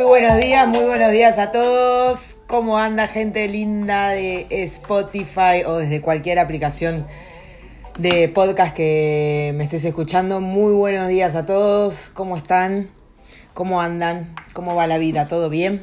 Muy 0.00 0.08
buenos 0.08 0.40
días, 0.40 0.66
muy 0.66 0.84
buenos 0.84 1.12
días 1.12 1.36
a 1.36 1.52
todos. 1.52 2.38
¿Cómo 2.46 2.78
anda 2.78 3.06
gente 3.06 3.46
linda 3.48 4.08
de 4.08 4.46
Spotify 4.48 5.62
o 5.66 5.76
desde 5.76 6.00
cualquier 6.00 6.38
aplicación 6.38 7.04
de 7.98 8.30
podcast 8.30 8.74
que 8.74 9.52
me 9.56 9.64
estés 9.64 9.84
escuchando? 9.84 10.40
Muy 10.40 10.72
buenos 10.72 11.06
días 11.08 11.34
a 11.34 11.44
todos. 11.44 12.10
¿Cómo 12.14 12.38
están? 12.38 12.88
¿Cómo 13.52 13.82
andan? 13.82 14.34
¿Cómo 14.54 14.74
va 14.74 14.86
la 14.86 14.96
vida? 14.96 15.28
¿Todo 15.28 15.50
bien? 15.50 15.82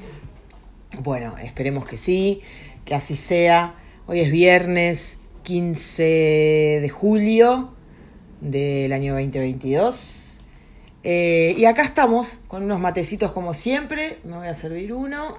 Bueno, 0.97 1.35
esperemos 1.37 1.85
que 1.85 1.97
sí, 1.97 2.41
que 2.85 2.95
así 2.95 3.15
sea. 3.15 3.75
Hoy 4.07 4.21
es 4.21 4.31
viernes 4.31 5.19
15 5.43 6.01
de 6.81 6.89
julio 6.89 7.71
del 8.41 8.93
año 8.93 9.13
2022. 9.13 10.26
Eh, 11.03 11.55
y 11.57 11.65
acá 11.65 11.83
estamos 11.83 12.37
con 12.47 12.63
unos 12.63 12.79
matecitos 12.79 13.31
como 13.31 13.53
siempre. 13.53 14.19
Me 14.23 14.37
voy 14.37 14.47
a 14.47 14.53
servir 14.53 14.93
uno 14.93 15.37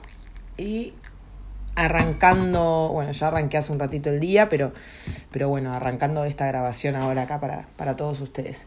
y 0.56 0.94
arrancando, 1.74 2.90
bueno, 2.92 3.12
ya 3.12 3.28
arranqué 3.28 3.56
hace 3.56 3.72
un 3.72 3.78
ratito 3.78 4.10
el 4.10 4.18
día, 4.18 4.48
pero, 4.48 4.72
pero 5.30 5.48
bueno, 5.48 5.72
arrancando 5.72 6.24
esta 6.24 6.46
grabación 6.46 6.96
ahora 6.96 7.22
acá 7.22 7.40
para, 7.40 7.68
para 7.76 7.96
todos 7.96 8.20
ustedes. 8.20 8.66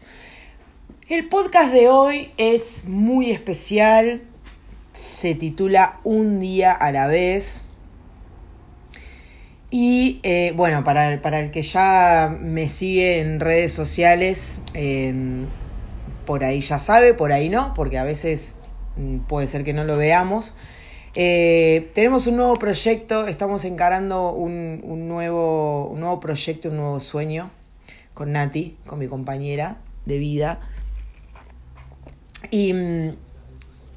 El 1.09 1.27
podcast 1.27 1.73
de 1.73 1.89
hoy 1.89 2.31
es 2.37 2.85
muy 2.87 3.31
especial, 3.31 4.21
se 4.93 5.35
titula 5.35 5.99
Un 6.03 6.39
día 6.39 6.71
a 6.71 6.91
la 6.93 7.07
vez. 7.07 7.61
Y 9.69 10.19
eh, 10.23 10.53
bueno, 10.55 10.83
para 10.83 11.11
el, 11.11 11.19
para 11.19 11.39
el 11.39 11.51
que 11.51 11.63
ya 11.63 12.33
me 12.39 12.69
sigue 12.69 13.19
en 13.19 13.39
redes 13.39 13.73
sociales, 13.73 14.59
por 16.31 16.45
ahí 16.45 16.61
ya 16.61 16.79
sabe, 16.79 17.13
por 17.13 17.33
ahí 17.33 17.49
no, 17.49 17.73
porque 17.73 17.97
a 17.97 18.05
veces 18.05 18.55
mm, 18.95 19.17
puede 19.27 19.47
ser 19.47 19.65
que 19.65 19.73
no 19.73 19.83
lo 19.83 19.97
veamos. 19.97 20.55
Eh, 21.13 21.91
tenemos 21.93 22.25
un 22.25 22.37
nuevo 22.37 22.53
proyecto, 22.53 23.27
estamos 23.27 23.65
encarando 23.65 24.31
un, 24.31 25.09
nuevo, 25.09 25.89
un 25.89 25.99
nuevo 25.99 26.21
proyecto, 26.21 26.69
un 26.69 26.77
nuevo 26.77 27.01
sueño 27.01 27.51
con 28.13 28.31
Nati, 28.31 28.77
con 28.85 28.99
mi 28.99 29.09
compañera 29.09 29.79
de 30.05 30.19
vida. 30.19 30.61
Y 32.49 32.71
mm, 32.71 33.15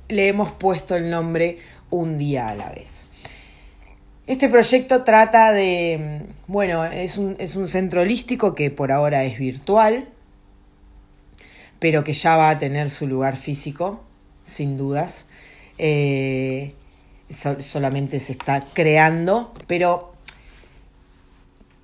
le 0.08 0.26
hemos 0.26 0.50
puesto 0.50 0.96
el 0.96 1.10
nombre 1.10 1.60
Un 1.88 2.18
día 2.18 2.48
a 2.48 2.56
la 2.56 2.70
vez. 2.70 3.06
Este 4.26 4.48
proyecto 4.48 5.04
trata 5.04 5.52
de, 5.52 6.24
mm, 6.48 6.52
bueno, 6.52 6.84
es 6.84 7.16
un, 7.16 7.36
es 7.38 7.54
un 7.54 7.68
centro 7.68 8.00
holístico 8.00 8.56
que 8.56 8.72
por 8.72 8.90
ahora 8.90 9.22
es 9.22 9.38
virtual, 9.38 10.08
pero 11.84 12.02
que 12.02 12.14
ya 12.14 12.38
va 12.38 12.48
a 12.48 12.58
tener 12.58 12.88
su 12.88 13.06
lugar 13.06 13.36
físico, 13.36 14.02
sin 14.42 14.78
dudas. 14.78 15.26
Eh, 15.76 16.72
solamente 17.28 18.20
se 18.20 18.32
está 18.32 18.64
creando, 18.72 19.52
pero 19.66 20.14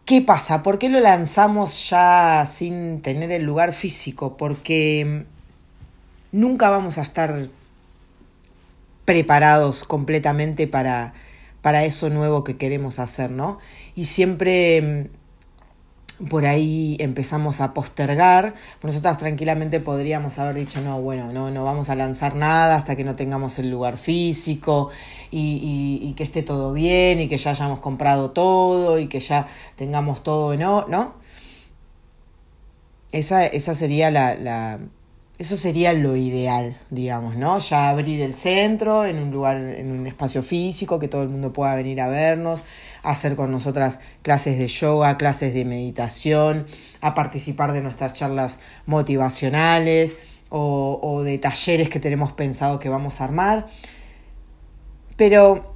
¿qué 0.07 0.23
pasa? 0.23 0.63
¿Por 0.63 0.79
qué 0.79 0.89
lo 0.89 1.01
lanzamos 1.01 1.91
ya 1.91 2.47
sin 2.47 3.03
tener 3.03 3.31
el 3.31 3.43
lugar 3.43 3.75
físico? 3.75 4.39
Porque 4.39 5.27
nunca 6.33 6.71
vamos 6.71 6.97
a 6.97 7.03
estar 7.03 7.49
preparados 9.05 9.85
completamente 9.85 10.67
para, 10.67 11.13
para 11.61 11.85
eso 11.85 12.09
nuevo 12.09 12.43
que 12.43 12.57
queremos 12.57 12.99
hacer, 12.99 13.31
¿no? 13.31 13.59
Y 13.95 14.07
siempre 14.07 15.11
por 16.29 16.47
ahí 16.47 16.97
empezamos 17.01 17.61
a 17.61 17.73
postergar. 17.73 18.55
Nosotras 18.83 19.19
tranquilamente 19.19 19.81
podríamos 19.81 20.39
haber 20.39 20.55
dicho, 20.55 20.81
no, 20.81 21.01
bueno, 21.01 21.33
no, 21.33 21.51
no 21.51 21.65
vamos 21.65 21.89
a 21.89 21.95
lanzar 21.95 22.35
nada 22.37 22.77
hasta 22.77 22.97
que 22.97 23.05
no 23.05 23.17
tengamos 23.17 23.59
el 23.59 23.71
lugar 23.71 23.97
físico 23.97 24.91
y, 25.31 26.13
que 26.17 26.25
esté 26.25 26.43
todo 26.43 26.73
bien 26.73 27.21
y 27.21 27.29
que 27.29 27.39
ya 27.39 27.51
hayamos 27.51 27.79
comprado 27.79 28.33
todo 28.33 28.99
y 28.99 29.07
que 29.07 29.21
ya 29.21 29.47
tengamos 29.77 30.23
todo, 30.23 30.57
¿no? 30.57 30.87
¿no? 30.89 31.15
Esa, 33.13 33.47
esa 33.47 33.75
sería 33.75 34.11
la 34.11 34.81
eso 35.41 35.57
sería 35.57 35.95
lo 35.95 36.17
ideal, 36.17 36.77
digamos, 36.91 37.35
¿no? 37.35 37.59
Ya 37.61 37.89
abrir 37.89 38.21
el 38.21 38.35
centro 38.35 39.07
en 39.07 39.19
un 39.19 39.31
lugar, 39.31 39.57
en 39.57 39.91
un 39.91 40.07
espacio 40.07 40.43
físico, 40.43 40.99
que 40.99 41.09
todo 41.09 41.23
el 41.23 41.31
mundo 41.31 41.51
pueda 41.51 41.75
venir 41.77 42.03
a 42.03 42.09
vernos, 42.09 42.63
hacer 43.03 43.37
con 43.37 43.51
nosotras 43.51 44.01
clases 44.21 44.59
de 44.59 44.69
yoga, 44.69 45.17
clases 45.17 45.55
de 45.55 45.65
meditación, 45.65 46.67
a 47.01 47.15
participar 47.15 47.73
de 47.73 47.81
nuestras 47.81 48.13
charlas 48.13 48.59
motivacionales 48.85 50.15
o, 50.51 51.23
de 51.25 51.39
talleres 51.39 51.89
que 51.89 52.01
tenemos 52.01 52.33
pensado 52.33 52.79
que 52.79 52.91
vamos 52.91 53.23
a 53.23 53.25
armar. 53.25 53.67
Pero 55.17 55.75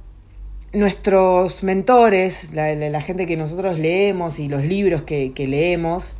nuestros 0.73 1.63
mentores, 1.63 2.49
la, 2.53 3.01
gente 3.01 3.25
que 3.25 3.35
nosotros 3.35 3.79
leemos 3.79 4.37
y 4.37 4.47
los 4.47 4.63
libros 4.63 5.01
que 5.01 5.33
leemos, 5.35 6.13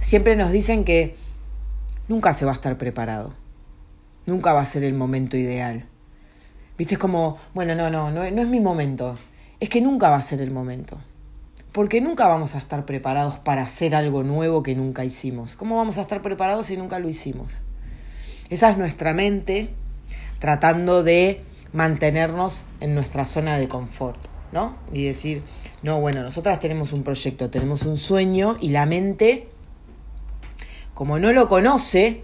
siempre 0.00 0.34
nos 0.34 0.50
dicen 0.50 0.82
que 0.82 1.22
nunca 2.08 2.34
se 2.34 2.44
va 2.44 2.52
a 2.52 2.54
estar 2.54 2.76
preparado. 2.78 3.34
Nunca 4.26 4.52
va 4.52 4.60
a 4.60 4.66
ser 4.66 4.84
el 4.84 4.94
momento 4.94 5.36
ideal. 5.36 5.86
Viste, 6.78 6.94
es 6.94 6.98
como, 6.98 7.38
bueno, 7.54 7.74
no, 7.74 7.90
no, 7.90 8.10
no, 8.10 8.30
no 8.30 8.42
es 8.42 8.48
mi 8.48 8.60
momento. 8.60 9.16
Es 9.60 9.68
que 9.68 9.80
nunca 9.80 10.10
va 10.10 10.16
a 10.16 10.22
ser 10.22 10.40
el 10.40 10.50
momento. 10.50 10.98
Porque 11.72 12.00
nunca 12.00 12.28
vamos 12.28 12.54
a 12.54 12.58
estar 12.58 12.86
preparados 12.86 13.36
para 13.36 13.62
hacer 13.62 13.94
algo 13.94 14.22
nuevo 14.22 14.62
que 14.62 14.74
nunca 14.74 15.04
hicimos. 15.04 15.56
¿Cómo 15.56 15.76
vamos 15.76 15.98
a 15.98 16.02
estar 16.02 16.22
preparados 16.22 16.66
si 16.66 16.76
nunca 16.76 16.98
lo 16.98 17.08
hicimos? 17.08 17.52
Esa 18.48 18.70
es 18.70 18.78
nuestra 18.78 19.12
mente 19.12 19.70
tratando 20.38 21.02
de 21.02 21.42
mantenernos 21.72 22.62
en 22.80 22.94
nuestra 22.94 23.24
zona 23.24 23.56
de 23.56 23.66
confort, 23.66 24.18
¿no? 24.52 24.76
Y 24.92 25.04
decir, 25.04 25.42
no, 25.82 26.00
bueno, 26.00 26.22
nosotras 26.22 26.60
tenemos 26.60 26.92
un 26.92 27.02
proyecto, 27.02 27.50
tenemos 27.50 27.82
un 27.82 27.98
sueño 27.98 28.56
y 28.60 28.68
la 28.68 28.86
mente 28.86 29.48
como 30.94 31.18
no 31.18 31.32
lo 31.32 31.48
conoce 31.48 32.22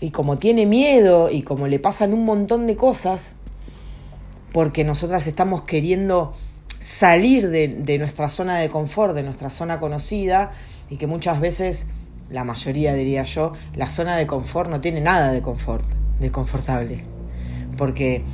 y 0.00 0.10
como 0.10 0.38
tiene 0.38 0.66
miedo 0.66 1.30
y 1.30 1.42
como 1.42 1.66
le 1.66 1.78
pasan 1.78 2.12
un 2.12 2.24
montón 2.24 2.66
de 2.66 2.76
cosas, 2.76 3.34
porque 4.52 4.84
nosotras 4.84 5.26
estamos 5.26 5.62
queriendo 5.62 6.34
salir 6.80 7.48
de, 7.50 7.98
nuestra 7.98 8.28
zona 8.28 8.58
de 8.58 8.68
confort, 8.68 9.14
de 9.14 9.22
nuestra 9.22 9.50
zona 9.50 9.80
conocida, 9.80 10.52
y 10.90 10.96
que 10.96 11.06
muchas 11.06 11.40
veces, 11.40 11.86
la 12.30 12.44
mayoría 12.44 12.94
diría 12.94 13.24
yo, 13.24 13.52
la 13.74 13.88
zona 13.88 14.16
de 14.16 14.26
confort 14.26 14.70
no 14.70 14.80
tiene 14.80 15.00
nada 15.00 15.32
de 15.32 15.42
confort, 15.42 15.84
de 16.20 16.30
confortable. 16.30 17.04
Porque 17.76 18.24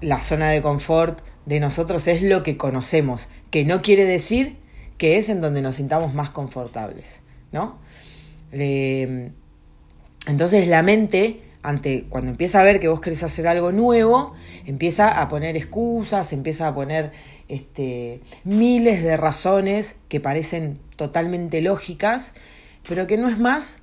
la 0.00 0.20
zona 0.20 0.48
de 0.48 0.62
confort 0.62 1.20
de 1.46 1.60
nosotros 1.60 2.06
es 2.08 2.22
lo 2.22 2.42
que 2.42 2.56
conocemos, 2.56 3.28
que 3.50 3.64
no 3.64 3.82
quiere 3.82 4.04
decir 4.04 4.58
que 4.96 5.18
es 5.18 5.28
en 5.28 5.40
donde 5.40 5.62
nos 5.62 5.76
sintamos 5.76 6.14
más 6.14 6.30
confortables, 6.30 7.20
¿no? 7.50 7.78
Entonces 8.52 9.32
la 10.68 10.82
mente, 10.82 11.42
ante, 11.62 12.06
cuando 12.08 12.30
empieza 12.30 12.60
a 12.60 12.64
ver 12.64 12.80
que 12.80 12.88
vos 12.88 13.00
querés 13.00 13.22
hacer 13.22 13.48
algo 13.48 13.72
nuevo, 13.72 14.34
empieza 14.66 15.20
a 15.20 15.28
poner 15.28 15.56
excusas, 15.56 16.32
empieza 16.32 16.68
a 16.68 16.74
poner 16.74 17.12
este, 17.48 18.20
miles 18.44 19.02
de 19.02 19.16
razones 19.16 19.96
que 20.08 20.20
parecen 20.20 20.78
totalmente 20.96 21.60
lógicas, 21.60 22.34
pero 22.88 23.06
que 23.06 23.16
no 23.16 23.28
es 23.28 23.38
más 23.38 23.80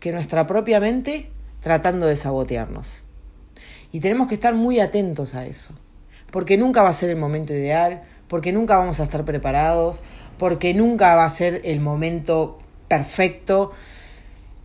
que 0.00 0.12
nuestra 0.12 0.46
propia 0.46 0.80
mente 0.80 1.30
tratando 1.60 2.06
de 2.06 2.16
sabotearnos. 2.16 3.02
Y 3.92 4.00
tenemos 4.00 4.28
que 4.28 4.34
estar 4.34 4.54
muy 4.54 4.80
atentos 4.80 5.34
a 5.34 5.46
eso, 5.46 5.74
porque 6.30 6.56
nunca 6.56 6.82
va 6.82 6.90
a 6.90 6.94
ser 6.94 7.10
el 7.10 7.16
momento 7.16 7.52
ideal, 7.52 8.02
porque 8.28 8.52
nunca 8.52 8.78
vamos 8.78 9.00
a 9.00 9.04
estar 9.04 9.24
preparados, 9.24 10.00
porque 10.38 10.72
nunca 10.72 11.16
va 11.16 11.24
a 11.24 11.30
ser 11.30 11.60
el 11.64 11.80
momento 11.80 12.58
perfecto 12.88 13.72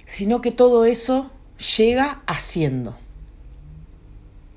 sino 0.05 0.41
que 0.41 0.51
todo 0.51 0.85
eso 0.85 1.31
llega 1.77 2.21
haciendo. 2.27 2.97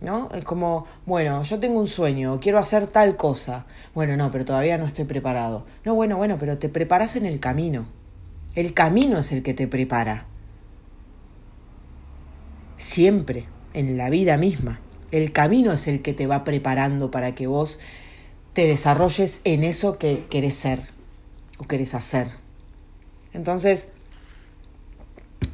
¿No? 0.00 0.30
Es 0.30 0.44
como, 0.44 0.86
bueno, 1.06 1.42
yo 1.42 1.58
tengo 1.58 1.80
un 1.80 1.88
sueño, 1.88 2.38
quiero 2.38 2.58
hacer 2.58 2.86
tal 2.86 3.16
cosa. 3.16 3.66
Bueno, 3.94 4.16
no, 4.16 4.30
pero 4.30 4.44
todavía 4.44 4.78
no 4.78 4.86
estoy 4.86 5.04
preparado. 5.06 5.66
No, 5.84 5.94
bueno, 5.94 6.16
bueno, 6.16 6.36
pero 6.38 6.58
te 6.58 6.68
preparas 6.68 7.16
en 7.16 7.26
el 7.26 7.40
camino. 7.40 7.86
El 8.54 8.74
camino 8.74 9.18
es 9.18 9.32
el 9.32 9.42
que 9.42 9.54
te 9.54 9.66
prepara. 9.66 10.26
Siempre, 12.76 13.48
en 13.74 13.96
la 13.96 14.08
vida 14.08 14.36
misma. 14.36 14.80
El 15.10 15.32
camino 15.32 15.72
es 15.72 15.88
el 15.88 16.02
que 16.02 16.12
te 16.12 16.26
va 16.26 16.44
preparando 16.44 17.10
para 17.10 17.34
que 17.34 17.46
vos 17.46 17.80
te 18.52 18.66
desarrolles 18.66 19.40
en 19.44 19.64
eso 19.64 19.98
que 19.98 20.26
querés 20.28 20.54
ser 20.54 20.90
o 21.58 21.64
querés 21.64 21.94
hacer. 21.94 22.28
Entonces, 23.32 23.88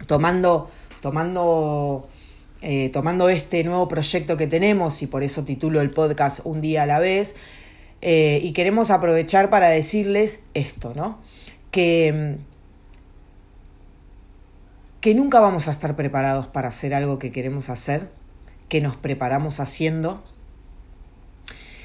tomando, 0.06 0.71
tomando, 1.01 2.09
eh, 2.62 2.91
tomando 2.91 3.29
este 3.29 3.65
nuevo 3.65 3.89
proyecto 3.89 4.37
que 4.37 4.47
tenemos, 4.47 5.03
y 5.03 5.06
por 5.06 5.23
eso 5.23 5.45
titulo 5.45 5.81
el 5.81 5.91
podcast 5.91 6.41
Un 6.45 6.61
día 6.61 6.85
a 6.85 6.87
la 6.87 6.99
vez, 6.99 7.35
eh, 8.01 8.41
y 8.43 8.53
queremos 8.53 8.91
aprovechar 8.91 9.51
para 9.51 9.69
decirles 9.69 10.41
esto, 10.55 10.93
¿no? 10.95 11.19
Que, 11.71 12.37
que 15.01 15.15
nunca 15.15 15.41
vamos 15.41 15.69
a 15.69 15.73
estar 15.73 15.97
preparados 15.97 16.47
para 16.47 16.69
hacer 16.69 16.95
algo 16.95 17.19
que 17.19 17.33
queremos 17.33 17.71
hacer, 17.71 18.11
que 18.69 18.81
nos 18.81 18.97
preparamos 18.97 19.61
haciendo 19.61 20.23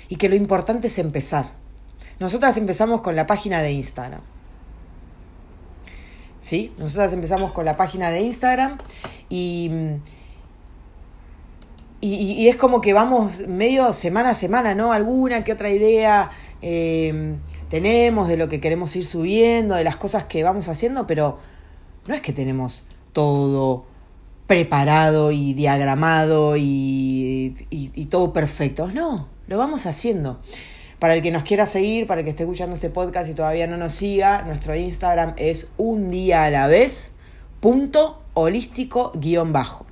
y 0.10 0.15
que 0.15 0.30
lo 0.30 0.36
importante 0.36 0.88
es 0.88 1.00
empezar. 1.00 1.54
Nosotras 2.19 2.57
empezamos 2.57 3.01
con 3.01 3.15
la 3.15 3.27
página 3.27 3.62
de 3.62 3.72
Instagram. 3.72 4.22
¿Sí? 6.39 6.71
Nosotras 6.77 7.13
empezamos 7.13 7.51
con 7.51 7.65
la 7.65 7.75
página 7.75 8.12
de 8.12 8.21
Instagram 8.21 8.77
y, 9.30 9.71
y, 12.01 12.47
es 12.47 12.56
como 12.56 12.80
que 12.80 12.94
vamos 12.94 13.47
medio 13.47 13.91
semana 13.91 14.30
a 14.30 14.33
semana, 14.33 14.74
¿no? 14.74 14.94
Alguna 14.94 15.44
que 15.44 15.51
otra 15.51 15.69
idea 15.69 16.31
eh, 16.62 17.36
tenemos 17.69 18.27
de 18.27 18.38
lo 18.38 18.50
que 18.50 18.62
queremos 18.62 18.95
ir 18.95 19.06
subiendo, 19.06 19.75
de 19.75 19.83
las 19.83 19.97
cosas 19.97 20.24
que 20.24 20.44
vamos 20.44 20.68
haciendo, 20.68 21.07
pero 21.07 21.39
no 22.07 22.15
es 22.15 22.21
que 22.21 22.33
tenemos 22.33 22.88
todo 23.13 23.86
preparado 24.47 25.31
y 25.31 25.53
diagramado 25.53 26.57
y, 26.57 27.53
y, 27.69 28.06
todo 28.06 28.33
perfecto. 28.33 28.91
No, 28.91 29.27
lo 29.47 29.57
vamos 29.59 29.86
haciendo. 29.86 30.39
Para 31.00 31.13
el 31.13 31.22
que 31.22 31.31
nos 31.31 31.44
quiera 31.44 31.66
seguir, 31.66 32.07
para 32.07 32.22
el 32.22 32.25
que 32.25 32.31
esté 32.31 32.44
escuchando 32.44 32.75
este 32.75 32.90
podcast 32.90 33.30
y 33.30 33.34
todavía 33.34 33.68
no 33.68 33.78
nos 33.78 33.94
siga, 33.94 34.42
nuestro 34.44 34.75
Instagram 34.75 35.34
es 35.38 35.69
un 35.78 36.12
día 36.12 36.44
a 36.44 36.51
la 36.51 36.68
vez, 36.68 37.12
punto 37.62 38.22
holístico 38.34 39.13
guion 39.16 39.54
bajo. 39.54 39.86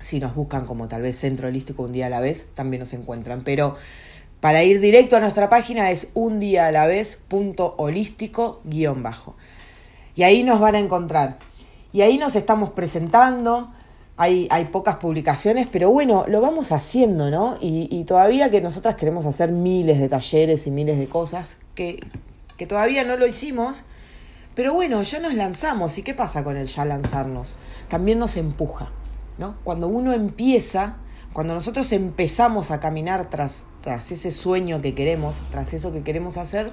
Si 0.00 0.18
nos 0.18 0.34
buscan 0.34 0.64
como 0.64 0.88
tal 0.88 1.02
vez 1.02 1.18
centro 1.18 1.48
holístico 1.48 1.82
un 1.82 1.92
día 1.92 2.06
a 2.06 2.10
la 2.10 2.20
vez, 2.20 2.46
también 2.54 2.80
nos 2.80 2.94
encuentran. 2.94 3.42
Pero 3.44 3.76
para 4.40 4.64
ir 4.64 4.80
directo 4.80 5.16
a 5.16 5.20
nuestra 5.20 5.50
página 5.50 5.90
es 5.90 6.08
un 6.14 6.40
día 6.40 6.68
a 6.68 6.72
la 6.72 6.86
vez, 6.86 7.20
punto 7.28 7.74
holístico 7.76 8.62
guion 8.64 9.02
bajo. 9.02 9.36
Y 10.14 10.22
ahí 10.22 10.42
nos 10.42 10.58
van 10.58 10.74
a 10.74 10.78
encontrar. 10.78 11.38
Y 11.92 12.00
ahí 12.00 12.16
nos 12.16 12.36
estamos 12.36 12.70
presentando. 12.70 13.70
Hay, 14.20 14.48
hay 14.50 14.66
pocas 14.66 14.96
publicaciones, 14.96 15.68
pero 15.70 15.90
bueno, 15.90 16.24
lo 16.26 16.40
vamos 16.40 16.72
haciendo, 16.72 17.30
¿no? 17.30 17.56
Y, 17.60 18.04
todavía 18.04 18.50
que 18.50 18.60
nosotras 18.60 18.96
queremos 18.96 19.24
hacer 19.26 19.52
miles 19.52 20.00
de 20.00 20.08
talleres 20.08 20.66
y 20.66 20.72
miles 20.72 20.98
de 20.98 21.08
cosas, 21.08 21.56
que, 21.74 22.00
que 22.56 22.66
todavía 22.66 23.04
no 23.04 23.16
lo 23.16 23.26
hicimos, 23.26 23.84
pero 24.56 24.74
bueno, 24.74 25.00
ya 25.04 25.20
nos 25.20 25.34
lanzamos. 25.34 25.96
¿Y 25.98 26.02
qué 26.02 26.14
pasa 26.14 26.42
con 26.42 26.56
el 26.56 26.66
ya 26.66 26.84
lanzarnos? 26.84 27.54
También 27.88 28.18
nos 28.18 28.36
empuja, 28.36 28.90
¿no? 29.38 29.54
Cuando 29.62 29.86
uno 29.86 30.12
empieza, 30.12 30.96
cuando 31.32 31.54
nosotros 31.54 31.92
empezamos 31.92 32.72
a 32.72 32.80
caminar 32.80 33.30
tras, 33.30 33.66
tras 33.82 34.10
ese 34.10 34.32
sueño 34.32 34.82
que 34.82 34.96
queremos, 34.96 35.36
tras 35.52 35.72
eso 35.74 35.92
que 35.92 36.02
queremos 36.02 36.36
hacer, 36.36 36.72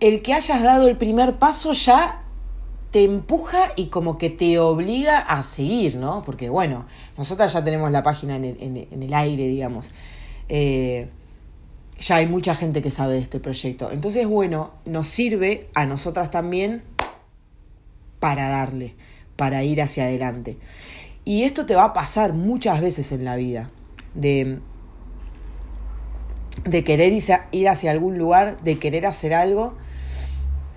el 0.00 0.20
que 0.20 0.34
hayas 0.34 0.62
dado 0.62 0.88
el 0.88 0.98
primer 0.98 1.38
paso 1.38 1.72
ya 1.72 2.21
te 2.92 3.04
empuja 3.04 3.72
y 3.74 3.86
como 3.86 4.18
que 4.18 4.28
te 4.28 4.58
obliga 4.58 5.18
a 5.18 5.42
seguir, 5.42 5.96
¿no? 5.96 6.22
Porque 6.24 6.50
bueno, 6.50 6.84
nosotras 7.16 7.54
ya 7.54 7.64
tenemos 7.64 7.90
la 7.90 8.02
página 8.02 8.36
en 8.36 8.44
el, 9.02 9.14
aire, 9.14 9.48
digamos. 9.48 9.90
Eh, 10.50 11.08
ya 11.98 12.16
hay 12.16 12.26
mucha 12.26 12.54
gente 12.54 12.82
que 12.82 12.90
sabe 12.90 13.14
de 13.14 13.20
este 13.20 13.40
proyecto. 13.40 13.90
Entonces, 13.90 14.26
bueno, 14.26 14.72
nos 14.84 15.08
sirve 15.08 15.70
a 15.74 15.86
nosotras 15.86 16.30
también 16.30 16.82
para 18.20 18.48
darle, 18.48 18.94
para 19.36 19.64
ir 19.64 19.80
hacia 19.80 20.04
adelante. 20.04 20.58
Y 21.24 21.44
esto 21.44 21.64
te 21.64 21.74
va 21.74 21.84
a 21.84 21.92
pasar 21.94 22.34
muchas 22.34 22.82
veces 22.82 23.10
en 23.10 23.24
la 23.24 23.36
vida, 23.36 23.70
de, 24.14 24.58
de 26.64 26.84
querer 26.84 27.14
ir 27.52 27.68
hacia 27.68 27.90
algún 27.90 28.18
lugar, 28.18 28.62
de 28.62 28.78
querer 28.78 29.06
hacer 29.06 29.32
algo 29.32 29.76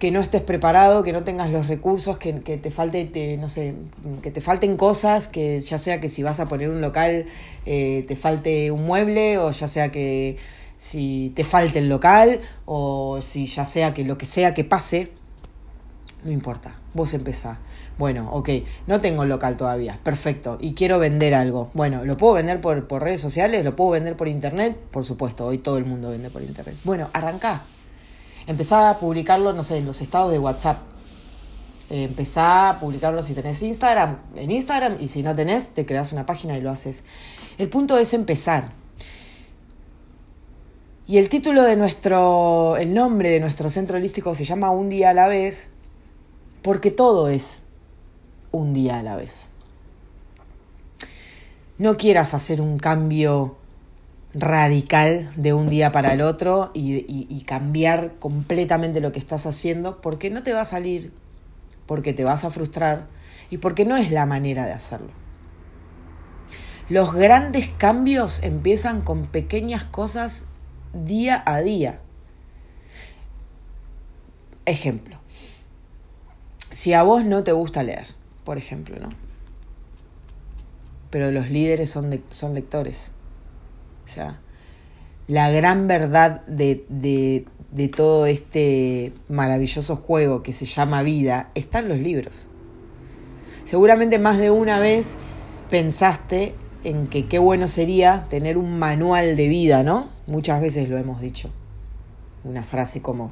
que 0.06 0.12
no 0.12 0.22
estés 0.22 0.44
preparado, 0.44 1.02
que 1.02 1.12
no 1.12 1.24
tengas 1.24 1.50
los 1.50 1.66
recursos, 1.68 2.20
que, 2.20 2.32
te 2.34 2.70
falte, 2.70 3.38
no 3.40 3.50
sé, 3.50 3.74
que 4.22 4.30
te 4.30 4.40
falten 4.40 4.78
cosas, 4.78 5.28
que 5.28 5.62
ya 5.62 5.80
sea 5.80 6.00
que 6.00 6.10
si 6.10 6.22
vas 6.22 6.40
a 6.40 6.46
poner 6.46 6.70
un 6.70 6.80
local 6.80 7.26
eh, 7.66 8.06
te 8.08 8.16
falte 8.16 8.70
un 8.70 8.86
mueble, 8.86 9.40
o 9.40 9.50
ya 9.50 9.68
sea 9.68 9.92
que 9.92 10.38
si 10.78 11.34
te 11.36 11.44
falte 11.44 11.80
el 11.80 11.90
local, 11.90 12.40
o 12.66 13.20
si 13.24 13.48
ya 13.48 13.66
sea 13.66 13.96
que 13.96 14.04
lo 14.04 14.16
que 14.16 14.28
sea 14.28 14.54
que 14.54 14.64
pase, 14.64 15.10
no 16.24 16.30
importa, 16.30 16.76
vos 16.94 17.16
empezás. 17.16 17.58
Bueno, 17.98 18.30
ok, 18.32 18.50
no 18.86 19.02
tengo 19.02 19.26
local 19.26 19.58
todavía, 19.58 20.00
perfecto, 20.04 20.60
y 20.62 20.76
quiero 20.76 21.00
vender 21.00 21.34
algo. 21.34 21.72
Bueno, 21.74 22.06
¿lo 22.06 22.16
puedo 22.16 22.36
vender 22.36 22.62
por, 22.62 22.88
por 22.88 23.02
redes 23.02 23.22
sociales? 23.22 23.66
¿Lo 23.66 23.76
puedo 23.76 23.90
vender 23.90 24.16
por 24.16 24.28
internet? 24.28 24.78
Por 24.92 25.04
supuesto, 25.04 25.48
hoy 25.48 25.58
todo 25.58 25.80
el 25.80 25.86
mundo 25.86 26.12
vende 26.12 26.30
por 26.30 26.44
internet. 26.44 26.76
Bueno, 26.84 27.10
arrancá, 27.12 27.64
Empezá 28.48 28.90
a 28.90 29.00
publicarlo, 29.00 29.54
no 29.54 29.64
sé, 29.64 29.78
en 29.78 29.86
los 29.86 30.02
estados 30.02 30.32
de 30.32 30.40
WhatsApp. 30.40 30.78
Empezá 31.90 32.70
a 32.70 32.80
publicarlo 32.80 33.24
si 33.24 33.34
tenés 33.34 33.62
Instagram, 33.62 34.18
en 34.36 34.52
Instagram, 34.52 34.98
y 35.00 35.08
si 35.08 35.24
no 35.24 35.36
tenés, 35.36 35.68
te 35.68 35.86
creas 35.86 36.12
una 36.12 36.26
página 36.26 36.58
y 36.58 36.62
lo 36.62 36.72
haces. 36.72 37.04
El 37.58 37.70
punto 37.70 37.98
es 37.98 38.14
empezar. 38.14 38.72
Y 41.08 41.20
el 41.20 41.30
título 41.30 41.62
de 41.62 41.76
nuestro, 41.76 42.78
el 42.78 42.94
nombre 42.94 43.30
de 43.30 43.40
nuestro 43.40 43.70
centro 43.70 43.98
holístico 43.98 44.34
se 44.34 44.44
llama 44.44 44.72
Un 44.72 44.90
día 44.90 45.12
a 45.12 45.14
la 45.14 45.28
vez, 45.28 45.70
porque 46.64 46.90
todo 46.90 47.30
es 47.30 47.62
un 48.52 48.74
día 48.74 49.00
a 49.00 49.04
la 49.04 49.16
vez. 49.16 49.48
No 51.78 51.98
quieras 51.98 52.34
hacer 52.34 52.62
un 52.62 52.80
cambio 52.80 53.58
radical 54.36 55.32
de 55.38 55.54
un 55.54 55.70
día 55.70 55.94
para 55.94 56.14
el 56.14 56.22
otro 56.22 56.72
y, 56.74 57.42
cambiar 57.48 58.16
completamente 58.20 59.00
lo 59.00 59.12
que 59.12 59.20
estás 59.20 59.46
haciendo 59.46 60.02
porque 60.02 60.30
no 60.30 60.44
te 60.44 60.52
va 60.52 60.62
a 60.62 60.66
salir, 60.66 61.14
porque 61.86 62.14
te 62.14 62.26
vas 62.26 62.44
a 62.44 62.52
frustrar 62.52 63.08
y 63.50 63.58
porque 63.58 63.86
no 63.86 63.96
es 63.96 64.12
la 64.12 64.26
manera 64.26 64.66
de 64.66 64.74
hacerlo. 64.74 65.12
Los 66.90 67.14
grandes 67.14 67.70
cambios 67.70 68.44
empiezan 68.44 69.02
con 69.02 69.28
pequeñas 69.28 69.86
cosas 69.86 70.46
día 70.94 71.42
a 71.46 71.62
día. 71.62 72.02
Ejemplo, 74.66 75.18
si 76.72 76.94
a 76.94 77.04
vos 77.04 77.24
no 77.24 77.44
te 77.44 77.54
gusta 77.54 77.84
leer, 77.84 78.08
por 78.44 78.58
ejemplo, 78.58 78.98
¿no? 79.00 79.10
Pero 81.10 81.32
los 81.32 81.50
líderes 81.50 81.90
son, 81.90 82.22
son 82.32 82.54
lectores 82.54 83.12
o 84.06 84.08
sea, 84.08 84.40
la 85.28 85.50
gran 85.50 85.88
verdad 85.88 86.46
de, 86.46 86.86
de, 86.90 87.46
de 87.72 87.88
todo 87.88 88.26
este 88.26 89.14
maravilloso 89.28 89.96
juego 89.96 90.44
que 90.44 90.54
se 90.54 90.66
llama 90.66 91.04
vida 91.04 91.50
está 91.56 91.80
en 91.80 91.90
los 91.90 92.00
libros. 92.00 92.48
Seguramente 93.66 94.20
más 94.20 94.38
de 94.38 94.52
una 94.52 94.80
vez 94.80 95.16
pensaste 95.70 96.54
en 96.84 97.08
que 97.08 97.28
qué 97.28 97.40
bueno 97.40 97.68
sería 97.68 98.28
tener 98.30 98.58
un 98.58 98.78
manual 98.78 99.36
de 99.36 99.48
vida, 99.48 99.82
¿no? 99.82 100.10
Muchas 100.28 100.62
veces 100.62 100.88
lo 100.88 100.98
hemos 101.00 101.20
dicho. 101.20 101.50
Una 102.44 102.64
frase 102.64 103.02
como, 103.02 103.30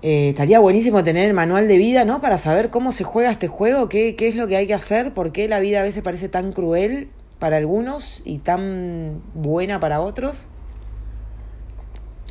eh, 0.00 0.30
estaría 0.30 0.58
buenísimo 0.58 1.04
tener 1.04 1.28
el 1.28 1.34
manual 1.34 1.68
de 1.68 1.76
vida, 1.76 2.06
¿no? 2.06 2.22
Para 2.22 2.38
saber 2.38 2.70
cómo 2.70 2.90
se 2.90 3.04
juega 3.04 3.30
este 3.30 3.48
juego, 3.48 3.90
qué, 3.90 4.16
qué 4.16 4.28
es 4.28 4.36
lo 4.36 4.48
que 4.48 4.56
hay 4.56 4.66
que 4.66 4.74
hacer, 4.74 5.12
por 5.12 5.30
qué 5.30 5.46
la 5.46 5.60
vida 5.60 5.80
a 5.80 5.82
veces 5.82 6.02
parece 6.02 6.30
tan 6.30 6.52
cruel 6.52 7.10
para 7.42 7.56
algunos 7.56 8.22
y 8.24 8.38
tan 8.38 9.20
buena 9.34 9.80
para 9.80 10.00
otros? 10.00 10.46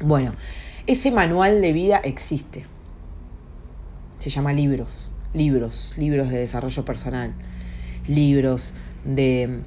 Bueno, 0.02 0.32
ese 0.88 1.12
manual 1.12 1.62
de 1.62 1.74
vida 1.74 1.98
existe. 2.02 2.66
Se 4.20 4.30
llama 4.30 4.54
libros, 4.54 5.12
libros, 5.34 5.94
libros 5.98 6.30
de 6.30 6.38
desarrollo 6.38 6.86
personal, 6.86 7.34
libros 8.08 8.72
de 9.04 9.60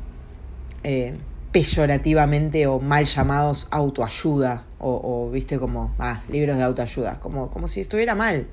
eh, 0.82 1.18
peyorativamente 1.52 2.66
o 2.66 2.80
mal 2.80 3.04
llamados 3.04 3.68
autoayuda, 3.70 4.64
o, 4.78 5.28
viste 5.30 5.58
como, 5.58 5.94
ah, 5.98 6.22
libros 6.30 6.56
de 6.56 6.62
autoayuda, 6.62 7.20
como, 7.20 7.50
como 7.50 7.68
si 7.68 7.82
estuviera 7.82 8.14
mal 8.14 8.46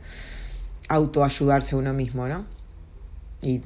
autoayudarse 0.89 1.77
uno 1.77 1.93
mismo, 1.93 2.27
¿no? 2.27 2.45
Y 3.41 3.62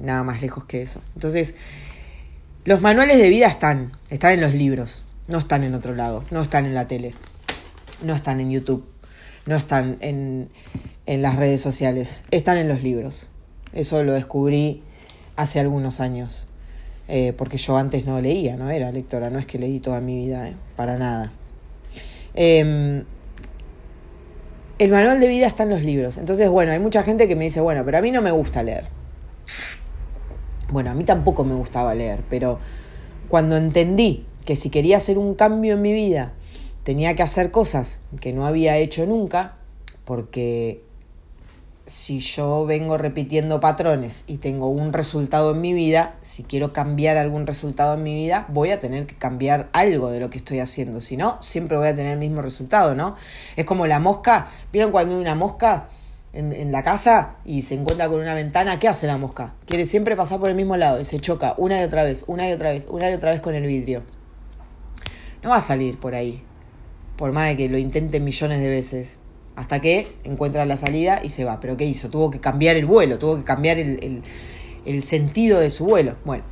nada 0.00 0.24
más 0.24 0.42
lejos 0.42 0.64
que 0.64 0.82
eso. 0.82 1.00
Entonces, 1.14 1.54
los 2.64 2.80
manuales 2.80 3.18
de 3.18 3.28
vida 3.28 3.48
están, 3.48 3.92
están 4.08 4.32
en 4.34 4.40
los 4.40 4.54
libros, 4.54 5.04
no 5.26 5.38
están 5.38 5.64
en 5.64 5.74
otro 5.74 5.96
lado, 5.96 6.24
no 6.30 6.42
están 6.42 6.64
en 6.64 6.74
la 6.74 6.86
tele, 6.86 7.12
no 8.04 8.14
están 8.14 8.38
en 8.38 8.52
YouTube, 8.52 8.84
no 9.46 9.56
están 9.56 9.96
en, 10.00 10.48
las 11.06 11.34
redes 11.34 11.60
sociales, 11.60 12.22
están 12.30 12.58
en 12.58 12.68
los 12.68 12.82
libros. 12.82 13.28
Eso 13.72 14.04
lo 14.04 14.12
descubrí 14.12 14.84
hace 15.34 15.58
algunos 15.58 15.98
años, 15.98 16.46
eh, 17.08 17.32
porque 17.36 17.58
yo 17.58 17.76
antes 17.76 18.06
no 18.06 18.20
leía, 18.20 18.56
no 18.56 18.70
era 18.70 18.92
lectora, 18.92 19.28
no 19.28 19.40
es 19.40 19.46
que 19.46 19.58
leí 19.58 19.80
toda 19.80 20.00
mi 20.00 20.24
vida, 20.24 20.48
eh, 20.48 20.54
para 20.76 20.98
nada. 20.98 21.32
Em, 22.34 23.02
el 24.78 24.90
manual 24.92 25.18
de 25.18 25.26
vida 25.26 25.48
está 25.48 25.64
en 25.64 25.70
los 25.70 25.82
libros. 25.82 26.16
Entonces, 26.16 26.48
bueno, 26.48 26.70
hay 26.70 26.78
mucha 26.78 27.02
gente 27.02 27.26
que 27.26 27.34
me 27.34 27.44
dice, 27.44 27.60
bueno, 27.60 27.84
pero 27.84 27.98
a 27.98 28.02
mí 28.02 28.12
no 28.12 28.22
me 28.22 28.30
gusta 28.30 28.62
leer. 28.62 29.01
Bueno, 30.72 30.90
a 30.90 30.94
mí 30.94 31.04
tampoco 31.04 31.44
me 31.44 31.54
gustaba 31.54 31.94
leer, 31.94 32.24
pero 32.30 32.58
cuando 33.28 33.58
entendí 33.58 34.24
que 34.46 34.56
si 34.56 34.70
quería 34.70 34.96
hacer 34.96 35.18
un 35.18 35.34
cambio 35.34 35.74
en 35.74 35.82
mi 35.82 35.92
vida, 35.92 36.32
tenía 36.82 37.14
que 37.14 37.22
hacer 37.22 37.50
cosas 37.50 37.98
que 38.22 38.32
no 38.32 38.46
había 38.46 38.78
hecho 38.78 39.04
nunca, 39.04 39.56
porque 40.06 40.82
si 41.84 42.20
yo 42.20 42.64
vengo 42.64 42.96
repitiendo 42.96 43.60
patrones 43.60 44.24
y 44.26 44.38
tengo 44.38 44.70
un 44.70 44.94
resultado 44.94 45.50
en 45.50 45.60
mi 45.60 45.74
vida, 45.74 46.14
si 46.22 46.42
quiero 46.42 46.72
cambiar 46.72 47.18
algún 47.18 47.46
resultado 47.46 47.96
en 47.96 48.02
mi 48.04 48.14
vida, 48.14 48.46
voy 48.48 48.70
a 48.70 48.80
tener 48.80 49.06
que 49.06 49.14
cambiar 49.14 49.68
algo 49.74 50.10
de 50.10 50.20
lo 50.20 50.30
que 50.30 50.38
estoy 50.38 50.60
haciendo. 50.60 51.00
Si 51.00 51.18
no, 51.18 51.36
siempre 51.42 51.76
voy 51.76 51.88
a 51.88 51.94
tener 51.94 52.12
el 52.12 52.18
mismo 52.18 52.40
resultado, 52.40 52.94
¿no? 52.94 53.16
Es 53.56 53.66
como 53.66 53.86
la 53.86 53.98
mosca. 53.98 54.48
¿Vieron 54.72 54.90
cuando 54.90 55.14
hay 55.14 55.20
una 55.20 55.34
mosca 55.34 55.88
en, 56.32 56.72
la 56.72 56.82
casa 56.82 57.36
y 57.44 57.62
se 57.62 57.74
encuentra 57.74 58.08
con 58.08 58.20
una 58.20 58.34
ventana? 58.34 58.78
¿Qué 58.78 58.88
hace 58.88 59.06
la 59.06 59.18
mosca? 59.18 59.54
Quiere 59.66 59.86
siempre 59.86 60.16
pasar 60.16 60.38
por 60.38 60.48
el 60.48 60.54
mismo 60.54 60.76
lado 60.76 61.00
y 61.00 61.04
se 61.04 61.20
choca 61.20 61.54
una 61.58 61.80
y 61.80 61.84
otra 61.84 62.04
vez, 62.04 62.24
una 62.26 62.48
y 62.48 62.52
otra 62.52 62.70
vez, 62.70 62.86
una 62.88 63.10
y 63.10 63.14
otra 63.14 63.30
vez 63.30 63.40
con 63.40 63.54
el 63.54 63.66
vidrio. 63.66 64.02
No 65.42 65.50
va 65.50 65.56
a 65.56 65.60
salir 65.60 65.98
por 65.98 66.14
ahí, 66.14 66.42
por 67.16 67.32
más 67.32 67.48
de 67.48 67.56
que 67.56 67.68
lo 67.68 67.78
intente 67.78 68.20
millones 68.20 68.60
de 68.60 68.68
veces 68.68 69.18
hasta 69.56 69.80
que 69.80 70.16
encuentra 70.24 70.64
la 70.64 70.76
salida 70.76 71.20
y 71.22 71.30
se 71.30 71.44
va. 71.44 71.60
¿Pero 71.60 71.76
qué 71.76 71.84
hizo? 71.84 72.08
Tuvo 72.10 72.30
que 72.30 72.40
cambiar 72.40 72.76
el 72.76 72.86
vuelo, 72.86 73.18
tuvo 73.18 73.36
que 73.36 73.44
cambiar 73.44 73.78
el, 73.78 74.22
sentido 75.02 75.60
de 75.60 75.70
su 75.70 75.84
vuelo. 75.84 76.16
Bueno, 76.24 76.44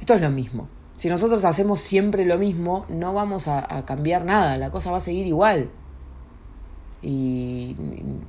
esto 0.00 0.14
es 0.14 0.20
lo 0.20 0.30
mismo. 0.30 0.68
Si 0.96 1.08
nosotros 1.08 1.44
hacemos 1.44 1.80
siempre 1.80 2.24
lo 2.24 2.38
mismo, 2.38 2.86
no 2.88 3.12
vamos 3.12 3.48
a, 3.48 3.84
cambiar 3.84 4.24
nada, 4.24 4.56
la 4.56 4.70
cosa 4.70 4.90
va 4.90 4.98
a 4.98 5.00
seguir 5.00 5.26
igual. 5.26 5.70
Y, 7.02 7.76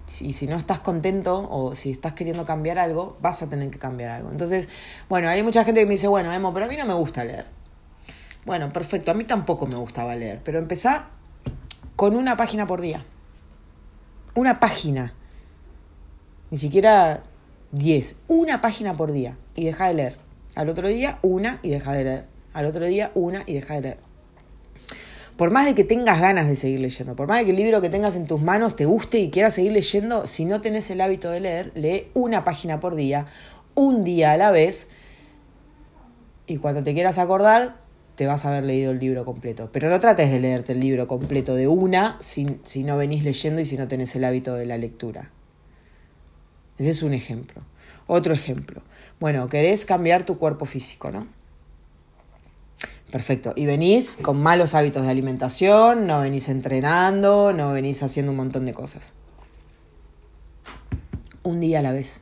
si 0.06 0.48
no 0.48 0.56
estás 0.56 0.80
contento 0.80 1.48
o 1.50 1.74
si 1.74 1.92
estás 1.92 2.14
queriendo 2.14 2.46
cambiar 2.46 2.80
algo, 2.80 3.18
vas 3.22 3.42
a 3.42 3.50
tener 3.50 3.70
que 3.70 3.80
cambiar 3.80 4.12
algo. 4.12 4.32
Entonces, 4.32 4.70
bueno, 5.10 5.30
hay 5.30 5.42
mucha 5.44 5.64
gente 5.64 5.82
que 5.82 5.86
me 5.86 5.94
dice, 5.94 6.08
bueno, 6.08 6.32
Emo, 6.34 6.54
pero 6.54 6.66
a 6.66 6.70
mí 6.70 6.78
no 6.78 6.86
me 6.86 6.94
gusta 6.94 7.24
leer. 7.24 7.46
Bueno, 8.46 8.72
perfecto, 8.72 9.12
a 9.12 9.14
mí 9.14 9.24
tampoco 9.24 9.66
me 9.68 9.76
gustaba 9.76 10.16
leer, 10.16 10.42
pero 10.44 10.60
empezá 10.60 11.10
con 11.96 12.16
una 12.16 12.38
página 12.38 12.68
por 12.68 12.82
día 12.82 13.04
una 14.38 14.60
página. 14.60 15.14
Ni 16.52 16.60
siquiera 16.60 17.24
10. 17.72 18.16
Una 18.28 18.62
página 18.62 18.96
por 18.96 19.12
día. 19.12 19.36
Y 19.56 19.66
deja 19.66 19.88
de 19.88 19.96
leer. 19.96 20.18
Al 20.56 20.70
otro 20.70 20.88
día, 20.88 21.18
una 21.24 21.60
y 21.64 21.72
deja 21.72 21.92
de 21.94 22.04
leer. 22.04 22.26
Al 22.54 22.68
otro 22.68 22.86
día, 22.86 23.12
una 23.16 23.44
y 23.48 23.56
deja 23.56 23.74
de 23.74 23.82
leer. 23.82 24.07
Por 25.38 25.52
más 25.52 25.66
de 25.66 25.76
que 25.76 25.84
tengas 25.84 26.20
ganas 26.20 26.48
de 26.48 26.56
seguir 26.56 26.80
leyendo, 26.82 27.16
por 27.16 27.28
más 27.28 27.38
de 27.38 27.46
que 27.46 27.52
el 27.52 27.58
libro 27.58 27.80
que 27.80 27.90
tengas 27.90 28.16
en 28.16 28.26
tus 28.26 28.42
manos 28.42 28.76
te 28.76 28.86
guste 28.86 29.20
y 29.20 29.30
quieras 29.30 29.54
seguir 29.54 29.72
leyendo, 29.72 30.26
si 30.26 30.46
no 30.46 30.62
tenés 30.62 30.90
el 30.90 31.00
hábito 31.00 31.30
de 31.30 31.40
leer, 31.40 31.72
lee 31.76 32.08
una 32.16 32.44
página 32.44 32.80
por 32.80 32.96
día, 32.96 33.28
un 33.76 34.04
día 34.04 34.32
a 34.32 34.38
la 34.38 34.50
vez, 34.50 34.90
y 36.48 36.58
cuando 36.58 36.82
te 36.82 36.96
quieras 36.96 37.20
acordar, 37.20 37.76
te 38.16 38.26
vas 38.26 38.46
a 38.46 38.50
haber 38.50 38.64
leído 38.64 38.92
el 38.92 39.00
libro 39.00 39.26
completo. 39.26 39.70
Pero 39.72 39.90
no 39.90 40.00
trates 40.00 40.32
de 40.32 40.40
leerte 40.40 40.72
el 40.72 40.80
libro 40.80 41.08
completo 41.08 41.54
de 41.54 41.68
una 41.68 42.18
si, 42.20 42.60
si 42.66 42.84
no 42.84 42.98
venís 42.98 43.24
leyendo 43.24 43.62
y 43.62 43.66
si 43.66 43.78
no 43.78 43.88
tenés 43.88 44.16
el 44.16 44.24
hábito 44.24 44.56
de 44.56 44.66
la 44.66 44.78
lectura. 44.78 45.30
Ese 46.80 46.90
es 46.90 47.04
un 47.04 47.14
ejemplo. 47.14 47.62
Otro 48.08 48.34
ejemplo. 48.34 48.82
Bueno, 49.20 49.50
querés 49.50 49.86
cambiar 49.86 50.26
tu 50.26 50.40
cuerpo 50.40 50.66
físico, 50.66 51.12
¿no? 51.12 51.28
Perfecto. 53.12 53.54
Y 53.56 53.66
venís 53.66 54.18
con 54.22 54.42
malos 54.42 54.74
hábitos 54.74 55.04
de 55.04 55.12
alimentación, 55.12 56.08
no 56.08 56.20
venís 56.22 56.50
entrenando, 56.50 57.54
no 57.54 57.72
venís 57.72 58.04
haciendo 58.04 58.32
un 58.32 58.38
montón 58.38 58.66
de 58.66 58.74
cosas. 58.74 59.14
Un 61.44 61.62
día 61.62 61.80
a 61.80 61.82
la 61.82 61.94
vez. 61.94 62.22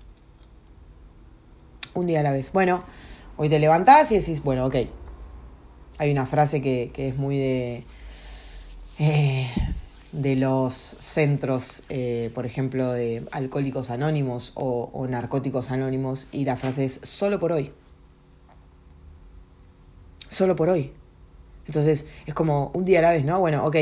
Un 1.95 2.05
día 2.05 2.19
a 2.19 2.23
la 2.23 2.31
vez. 2.31 2.51
Bueno, 2.51 2.83
hoy 3.37 3.49
te 3.49 3.57
levantás 3.57 4.11
y 4.11 4.19
decís, 4.19 4.43
bueno, 4.43 4.65
ok, 4.65 4.75
hay 5.97 6.11
una 6.11 6.25
frase 6.25 6.61
que, 6.61 6.91
es 6.95 7.17
muy 7.17 7.37
de, 7.37 7.83
eh, 8.99 9.49
de 10.11 10.35
los 10.35 10.73
centros, 10.73 11.83
eh, 11.89 12.31
por 12.33 12.45
ejemplo, 12.45 12.91
de 12.91 13.23
alcohólicos 13.31 13.89
anónimos 13.89 14.51
o, 14.55 15.07
narcóticos 15.09 15.71
anónimos, 15.71 16.27
y 16.31 16.45
la 16.45 16.55
frase 16.55 16.85
es 16.85 16.99
solo 17.03 17.39
por 17.39 17.51
hoy. 17.51 17.71
Solo 20.35 20.57
por 20.57 20.67
hoy. 20.67 20.91
Entonces 21.65 22.05
es 22.25 22.33
como 22.33 22.71
un 22.73 22.83
día 22.83 22.99
a 22.99 23.03
la 23.03 23.11
vez, 23.11 23.23
¿no? 23.23 23.39
Bueno, 23.39 23.63
ok, 23.65 23.77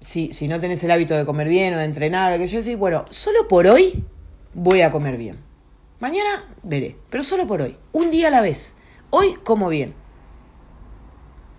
si, 0.00 0.32
si 0.32 0.46
no 0.46 0.60
tenés 0.60 0.84
el 0.84 0.92
hábito 0.92 1.16
de 1.16 1.26
comer 1.26 1.48
bien 1.48 1.74
o 1.74 1.78
de 1.78 1.86
entrenar, 1.86 2.32
o 2.32 2.38
que 2.38 2.46
yo 2.46 2.62
sí, 2.62 2.76
bueno, 2.76 3.04
solo 3.10 3.48
por 3.48 3.66
hoy 3.66 4.04
voy 4.54 4.82
a 4.82 4.92
comer 4.92 5.16
bien. 5.16 5.38
Mañana 5.98 6.54
veré, 6.62 6.96
pero 7.10 7.24
solo 7.24 7.48
por 7.48 7.62
hoy, 7.62 7.76
un 7.90 8.12
día 8.12 8.28
a 8.28 8.30
la 8.30 8.42
vez. 8.42 8.76
Hoy 9.10 9.38
como 9.42 9.68
bien. 9.68 9.92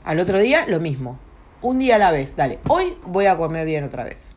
Al 0.05 0.19
otro 0.19 0.39
día, 0.39 0.65
lo 0.67 0.79
mismo. 0.79 1.19
Un 1.61 1.79
día 1.79 1.97
a 1.97 1.99
la 1.99 2.13
vez, 2.13 2.37
dale. 2.37 2.59
Hoy 2.69 2.93
voy 3.05 3.25
a 3.25 3.35
comer 3.35 3.65
bien 3.65 3.83
otra 3.83 4.05
vez. 4.05 4.35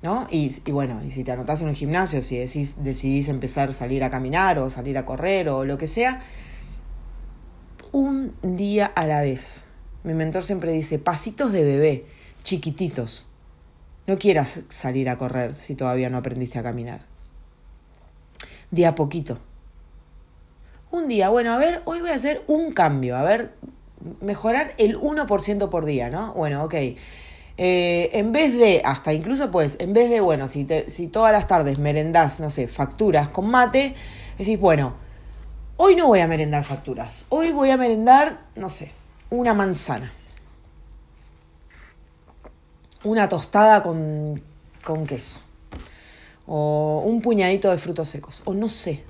¿No? 0.00 0.28
Y, 0.30 0.54
bueno, 0.70 1.02
y 1.04 1.10
si 1.10 1.24
te 1.24 1.32
anotás 1.32 1.60
en 1.62 1.70
un 1.70 1.74
gimnasio, 1.74 2.22
si 2.22 2.38
decís, 2.38 2.76
decidís 2.84 3.26
empezar 3.26 3.70
a 3.70 3.72
salir 3.72 4.04
a 4.04 4.10
caminar 4.10 4.60
o 4.60 4.70
salir 4.70 4.96
a 4.96 5.04
correr 5.04 5.48
o 5.48 5.64
lo 5.64 5.76
que 5.76 5.88
sea, 5.88 6.22
un 7.94 8.34
día 8.42 8.86
a 8.86 9.06
la 9.06 9.22
vez. 9.22 9.66
Mi 10.02 10.14
mentor 10.14 10.42
siempre 10.42 10.72
dice, 10.72 10.98
pasitos 10.98 11.52
de 11.52 11.62
bebé, 11.62 12.06
chiquititos. 12.42 13.28
No 14.08 14.18
quieras 14.18 14.60
salir 14.68 15.08
a 15.08 15.16
correr 15.16 15.54
si 15.54 15.76
todavía 15.76 16.10
no 16.10 16.18
aprendiste 16.18 16.58
a 16.58 16.64
caminar. 16.64 17.06
De 18.72 18.84
a 18.84 18.96
poquito 18.96 19.38
un 20.90 21.08
día, 21.08 21.28
bueno, 21.28 21.52
a 21.52 21.58
ver, 21.58 21.82
hoy 21.84 22.00
voy 22.00 22.10
a 22.10 22.14
hacer 22.14 22.42
un 22.46 22.72
cambio, 22.72 23.16
a 23.16 23.22
ver, 23.22 23.52
mejorar 24.20 24.74
el 24.78 24.96
1% 24.96 25.68
por 25.68 25.84
día, 25.84 26.10
¿no? 26.10 26.32
Bueno, 26.34 26.64
ok. 26.64 26.74
Eh, 27.56 28.10
en 28.12 28.32
vez 28.32 28.56
de, 28.56 28.82
hasta 28.84 29.12
incluso 29.12 29.50
pues, 29.50 29.76
en 29.78 29.92
vez 29.92 30.10
de, 30.10 30.20
bueno, 30.20 30.48
si, 30.48 30.64
te, 30.64 30.90
si 30.90 31.06
todas 31.06 31.32
las 31.32 31.46
tardes 31.46 31.78
merendás, 31.78 32.40
no 32.40 32.50
sé, 32.50 32.68
facturas 32.68 33.28
con 33.28 33.48
mate, 33.48 33.94
decís, 34.38 34.58
bueno, 34.58 34.94
hoy 35.76 35.96
no 35.96 36.06
voy 36.06 36.20
a 36.20 36.26
merendar 36.26 36.64
facturas, 36.64 37.26
hoy 37.28 37.52
voy 37.52 37.70
a 37.70 37.76
merendar, 37.76 38.40
no 38.56 38.68
sé, 38.68 38.92
una 39.30 39.54
manzana. 39.54 40.12
Una 43.02 43.28
tostada 43.28 43.82
con, 43.82 44.42
con 44.82 45.06
queso. 45.06 45.40
O 46.46 47.02
un 47.04 47.20
puñadito 47.20 47.70
de 47.70 47.76
frutos 47.76 48.08
secos. 48.08 48.40
O 48.46 48.54
no 48.54 48.68
sé, 48.68 49.04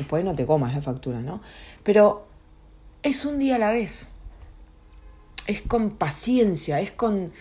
Después 0.00 0.24
no 0.24 0.34
te 0.34 0.46
comas 0.46 0.74
la 0.74 0.80
factura, 0.80 1.20
¿no? 1.20 1.42
Pero 1.82 2.26
es 3.02 3.26
un 3.26 3.38
día 3.38 3.56
a 3.56 3.58
la 3.58 3.70
vez. 3.70 4.08
Es 5.46 5.60
con 5.60 5.90
paciencia, 5.90 6.80
es 6.80 6.90
con, 6.90 7.32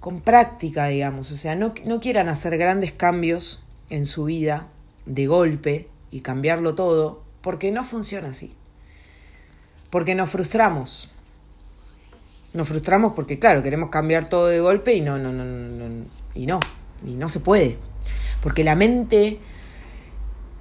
con 0.00 0.22
práctica, 0.22 0.86
digamos. 0.86 1.30
O 1.32 1.36
sea, 1.36 1.54
no, 1.54 1.74
no 1.84 2.00
quieran 2.00 2.30
hacer 2.30 2.56
grandes 2.56 2.92
cambios 2.92 3.62
en 3.90 4.06
su 4.06 4.24
vida 4.24 4.68
de 5.04 5.26
golpe 5.26 5.90
y 6.10 6.20
cambiarlo 6.20 6.74
todo, 6.74 7.24
porque 7.48 7.72
no 7.72 7.82
funciona 7.82 8.28
así. 8.28 8.52
Porque 9.88 10.14
nos 10.14 10.28
frustramos. 10.28 11.08
Nos 12.52 12.68
frustramos 12.68 13.14
porque, 13.14 13.38
claro, 13.38 13.62
queremos 13.62 13.88
cambiar 13.88 14.28
todo 14.28 14.48
de 14.48 14.60
golpe 14.60 14.92
y 14.92 15.00
no, 15.00 15.18
no, 15.18 15.32
no, 15.32 15.46
no, 15.46 15.88
no 15.88 16.04
y 16.34 16.44
no, 16.44 16.60
y 17.06 17.12
no 17.12 17.30
se 17.30 17.40
puede. 17.40 17.78
Porque 18.42 18.64
la 18.64 18.76
mente 18.76 19.38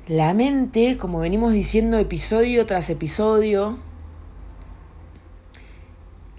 la 0.07 0.33
mente, 0.33 0.97
como 0.97 1.19
venimos 1.19 1.51
diciendo 1.51 1.97
episodio 1.97 2.65
tras 2.65 2.89
episodio, 2.89 3.79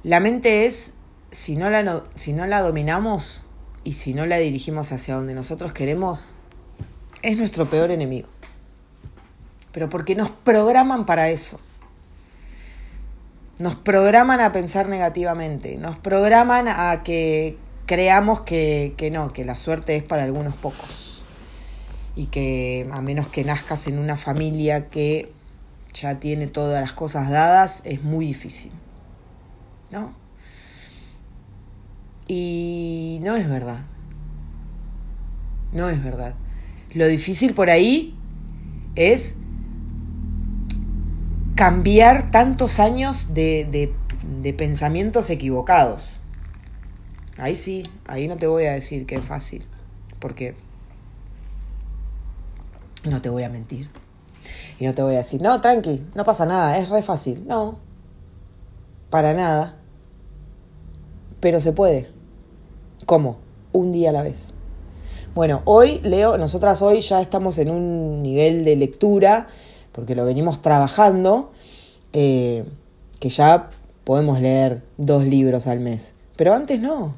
la 0.02 0.18
mente 0.18 0.64
es, 0.64 0.94
si 1.30 1.56
no 1.56 1.68
la, 1.68 2.04
si 2.14 2.32
no 2.32 2.46
la 2.46 2.62
dominamos 2.62 3.44
y 3.84 3.92
si 3.92 4.14
no 4.14 4.24
la 4.24 4.38
dirigimos 4.38 4.92
hacia 4.92 5.14
donde 5.14 5.34
nosotros 5.34 5.74
queremos, 5.74 6.30
es 7.20 7.36
nuestro 7.36 7.68
peor 7.68 7.90
enemigo. 7.90 8.28
Pero 9.72 9.88
porque 9.88 10.14
nos 10.14 10.30
programan 10.30 11.06
para 11.06 11.28
eso. 11.28 11.60
Nos 13.58 13.74
programan 13.74 14.40
a 14.40 14.52
pensar 14.52 14.88
negativamente, 14.88 15.76
nos 15.76 15.98
programan 15.98 16.68
a 16.68 17.02
que 17.02 17.58
creamos 17.86 18.42
que, 18.42 18.94
que 18.96 19.10
no, 19.10 19.32
que 19.32 19.44
la 19.44 19.56
suerte 19.56 19.96
es 19.96 20.04
para 20.04 20.22
algunos 20.22 20.54
pocos 20.54 21.24
y 22.14 22.26
que 22.26 22.88
a 22.92 23.00
menos 23.00 23.28
que 23.28 23.44
nazcas 23.44 23.86
en 23.86 23.98
una 23.98 24.16
familia 24.16 24.88
que 24.88 25.32
ya 25.94 26.20
tiene 26.20 26.46
todas 26.46 26.80
las 26.80 26.92
cosas 26.92 27.30
dadas, 27.30 27.82
es 27.84 28.02
muy 28.02 28.26
difícil. 28.26 28.72
¿No? 29.90 30.12
Y 32.26 33.20
no 33.22 33.36
es 33.36 33.48
verdad. 33.48 33.80
No 35.72 35.88
es 35.88 36.02
verdad. 36.02 36.34
Lo 36.92 37.06
difícil 37.06 37.54
por 37.54 37.70
ahí 37.70 38.14
es 38.94 39.36
cambiar 41.58 42.30
tantos 42.30 42.78
años 42.78 43.34
de, 43.34 43.90
de, 44.22 44.52
pensamientos 44.52 45.28
equivocados. 45.28 46.20
Ahí 47.36 47.56
sí, 47.56 47.82
ahí 48.06 48.28
no 48.28 48.36
te 48.36 48.46
voy 48.46 48.66
a 48.66 48.72
decir 48.74 49.06
que 49.06 49.16
es 49.16 49.24
fácil, 49.24 49.66
porque 50.20 50.54
no 53.02 53.20
te 53.20 53.28
voy 53.28 53.42
a 53.42 53.48
mentir. 53.48 53.90
Y 54.78 54.86
no 54.86 54.94
te 54.94 55.02
voy 55.02 55.14
a 55.14 55.18
decir, 55.18 55.42
no, 55.42 55.60
tranqui, 55.60 56.06
no 56.14 56.24
pasa 56.24 56.46
nada, 56.46 56.78
es 56.78 56.90
re 56.90 57.02
fácil. 57.02 57.44
No, 57.48 57.80
para 59.10 59.34
nada. 59.34 59.78
Pero 61.40 61.60
se 61.60 61.72
puede. 61.72 62.08
¿Cómo? 63.04 63.38
Un 63.72 63.90
día 63.90 64.10
a 64.10 64.12
la 64.12 64.22
vez. 64.22 64.54
Bueno, 65.34 65.62
hoy 65.64 65.98
leo, 66.04 66.38
nosotras 66.38 66.82
hoy 66.82 67.00
ya 67.00 67.20
estamos 67.20 67.58
en 67.58 67.70
un 67.70 68.22
nivel 68.22 68.64
de 68.64 68.76
lectura, 68.76 69.48
porque 69.98 70.14
lo 70.14 70.24
venimos 70.24 70.62
trabajando, 70.62 71.50
eh, 72.12 72.62
que 73.18 73.30
ya 73.30 73.70
podemos 74.04 74.40
leer 74.40 74.80
dos 74.96 75.24
libros 75.24 75.66
al 75.66 75.80
mes. 75.80 76.14
Pero 76.36 76.54
antes 76.54 76.78
no. 76.78 77.16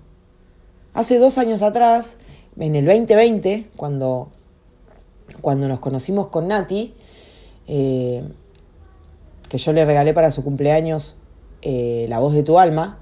Hace 0.94 1.18
dos 1.18 1.37
años 1.37 1.60
atrás, 1.60 2.16
en 2.58 2.76
el 2.76 2.87
2020, 2.87 3.66
cuando, 3.76 4.30
cuando 5.42 5.68
nos 5.68 5.80
conocimos 5.80 6.28
con 6.28 6.49
Nati, 6.49 6.94
eh, 7.68 8.25
que 9.50 9.58
yo 9.58 9.75
le 9.75 9.84
regalé 9.84 10.14
para 10.14 10.30
su 10.30 10.42
cumpleaños 10.42 11.16
eh, 11.60 12.06
La 12.08 12.18
voz 12.18 12.32
de 12.32 12.42
tu 12.42 12.58
alma, 12.58 12.99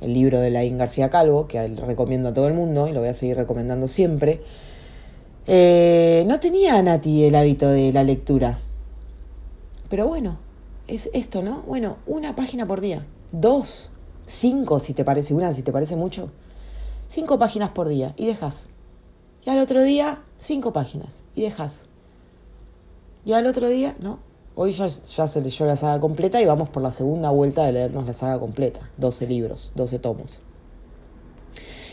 el 0.00 0.14
libro 0.14 0.40
de 0.40 0.50
Laín 0.50 0.78
García 0.78 1.10
Calvo, 1.10 1.46
que 1.46 1.64
recomiendo 1.68 2.30
a 2.30 2.34
todo 2.34 2.48
el 2.48 2.54
mundo 2.54 2.88
y 2.88 2.92
lo 2.92 2.98
voy 2.98 3.10
a 3.10 3.14
seguir 3.14 3.36
recomendando 3.36 3.86
siempre. 3.86 4.40
No 5.46 6.40
tenía 6.40 6.82
Nati 6.82 7.22
el 7.22 7.36
hábito 7.36 7.68
de 7.68 7.92
la 7.92 8.02
lectura. 8.02 8.65
Pero 9.88 10.06
bueno, 10.06 10.38
es 10.86 11.10
esto, 11.12 11.42
¿no? 11.42 11.62
Bueno, 11.62 11.96
una 12.06 12.36
página 12.36 12.66
por 12.66 12.80
día. 12.80 13.06
Dos, 13.32 13.90
cinco 14.26 14.80
si 14.80 14.94
te 14.94 15.04
parece 15.04 15.34
una, 15.34 15.52
si 15.52 15.62
te 15.62 15.72
parece 15.72 15.96
mucho. 15.96 16.30
Cinco 17.08 17.38
páginas 17.38 17.70
por 17.70 17.88
día 17.88 18.14
y 18.16 18.26
dejas. 18.26 18.66
Y 19.44 19.50
al 19.50 19.58
otro 19.58 19.82
día, 19.82 20.22
cinco 20.38 20.72
páginas 20.72 21.22
y 21.34 21.42
dejas. 21.42 21.86
Y 23.24 23.32
al 23.32 23.46
otro 23.46 23.68
día, 23.68 23.96
no, 24.00 24.20
Hoy 24.58 24.72
ya, 24.72 24.88
se 24.88 25.42
leyó 25.42 25.66
la 25.66 25.76
saga 25.76 26.00
completa 26.00 26.40
y 26.40 26.46
vamos 26.46 26.70
por 26.70 26.82
la 26.82 26.90
segunda 26.90 27.28
vuelta 27.28 27.66
de 27.66 27.72
leernos 27.72 28.06
la 28.06 28.14
saga 28.14 28.40
completa. 28.40 28.88
12 28.96 29.26
libros, 29.26 29.70
12 29.74 29.98
tomos. 29.98 30.40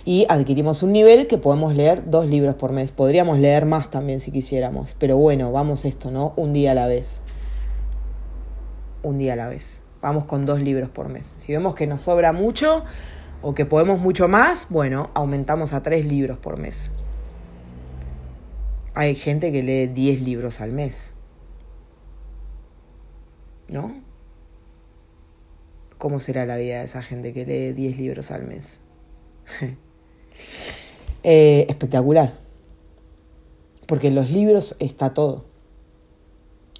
Y 0.05 0.25
adquirimos 0.29 0.81
un 0.81 0.93
nivel 0.93 1.27
que 1.27 1.37
podemos 1.37 1.75
leer 1.75 2.09
dos 2.09 2.25
libros 2.25 2.55
por 2.55 2.71
mes. 2.71 2.93
Podríamos 2.93 3.37
leer 3.39 3.65
más 3.65 3.91
también 3.91 4.21
si 4.21 4.31
quisiéramos. 4.31 4.95
Pero 4.97 5.17
bueno, 5.17 5.51
vamos 5.51 5.83
esto, 5.83 6.09
¿no? 6.09 6.31
Un 6.37 6.53
día 6.53 6.71
a 6.71 6.75
la 6.75 6.87
vez. 6.87 7.21
Un 9.03 9.19
día 9.19 9.33
a 9.33 9.35
la 9.35 9.49
vez. 9.49 9.81
Vamos 10.01 10.25
con 10.25 10.45
dos 10.45 10.59
libros 10.59 10.89
por 10.89 11.09
mes. 11.09 11.35
Si 11.37 11.51
vemos 11.51 11.75
que 11.75 11.85
nos 11.85 12.01
sobra 12.01 12.33
mucho 12.33 12.83
o 13.41 13.53
que 13.53 13.65
podemos 13.65 13.99
mucho 13.99 14.27
más, 14.27 14.67
bueno, 14.69 15.11
aumentamos 15.13 15.73
a 15.73 15.83
tres 15.83 16.05
libros 16.05 16.39
por 16.39 16.57
mes. 16.57 16.89
Hay 18.95 19.15
gente 19.15 19.51
que 19.51 19.61
lee 19.61 19.87
10 19.87 20.21
libros 20.21 20.59
al 20.61 20.71
mes. 20.71 21.13
¿no? 23.73 24.01
¿Cómo 25.97 26.19
será 26.19 26.45
la 26.45 26.57
vida 26.57 26.79
de 26.79 26.85
esa 26.85 27.01
gente 27.01 27.33
que 27.33 27.45
lee 27.45 27.73
10 27.73 27.97
libros 27.97 28.31
al 28.31 28.43
mes? 28.43 28.79
Eh, 31.25 31.67
espectacular. 31.69 32.37
Porque 33.87 34.07
en 34.07 34.15
los 34.15 34.29
libros 34.29 34.75
está 34.79 35.13
todo. 35.13 35.45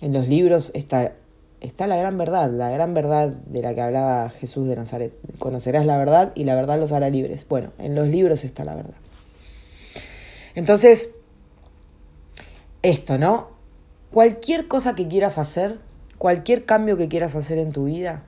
En 0.02 0.12
los 0.12 0.28
libros 0.28 0.70
está, 0.74 1.16
está 1.64 1.88
la 1.88 1.96
gran 1.96 2.18
verdad, 2.18 2.52
la 2.52 2.70
gran 2.70 2.94
verdad 2.94 3.30
de 3.30 3.62
la 3.62 3.74
que 3.74 3.82
hablaba 3.82 4.30
Jesús 4.30 4.68
de 4.68 4.76
Nazaret. 4.76 5.14
Conocerás 5.40 5.86
la 5.86 5.98
verdad 5.98 6.32
y 6.36 6.44
la 6.44 6.56
verdad 6.56 6.78
los 6.78 6.92
hará 6.92 7.10
libres. 7.10 7.48
Bueno, 7.48 7.72
en 7.80 7.96
los 7.96 8.08
libros 8.08 8.44
está 8.44 8.64
la 8.64 8.76
verdad. 8.76 8.96
Entonces, 10.56 11.12
esto, 12.82 13.18
¿no? 13.18 13.48
Cualquier 14.12 14.68
cosa 14.68 14.94
que 14.94 15.08
quieras 15.08 15.38
hacer, 15.38 15.80
cualquier 16.18 16.66
cambio 16.66 16.98
que 16.98 17.08
quieras 17.08 17.36
hacer 17.36 17.58
en 17.58 17.72
tu 17.72 17.86
vida, 17.86 18.24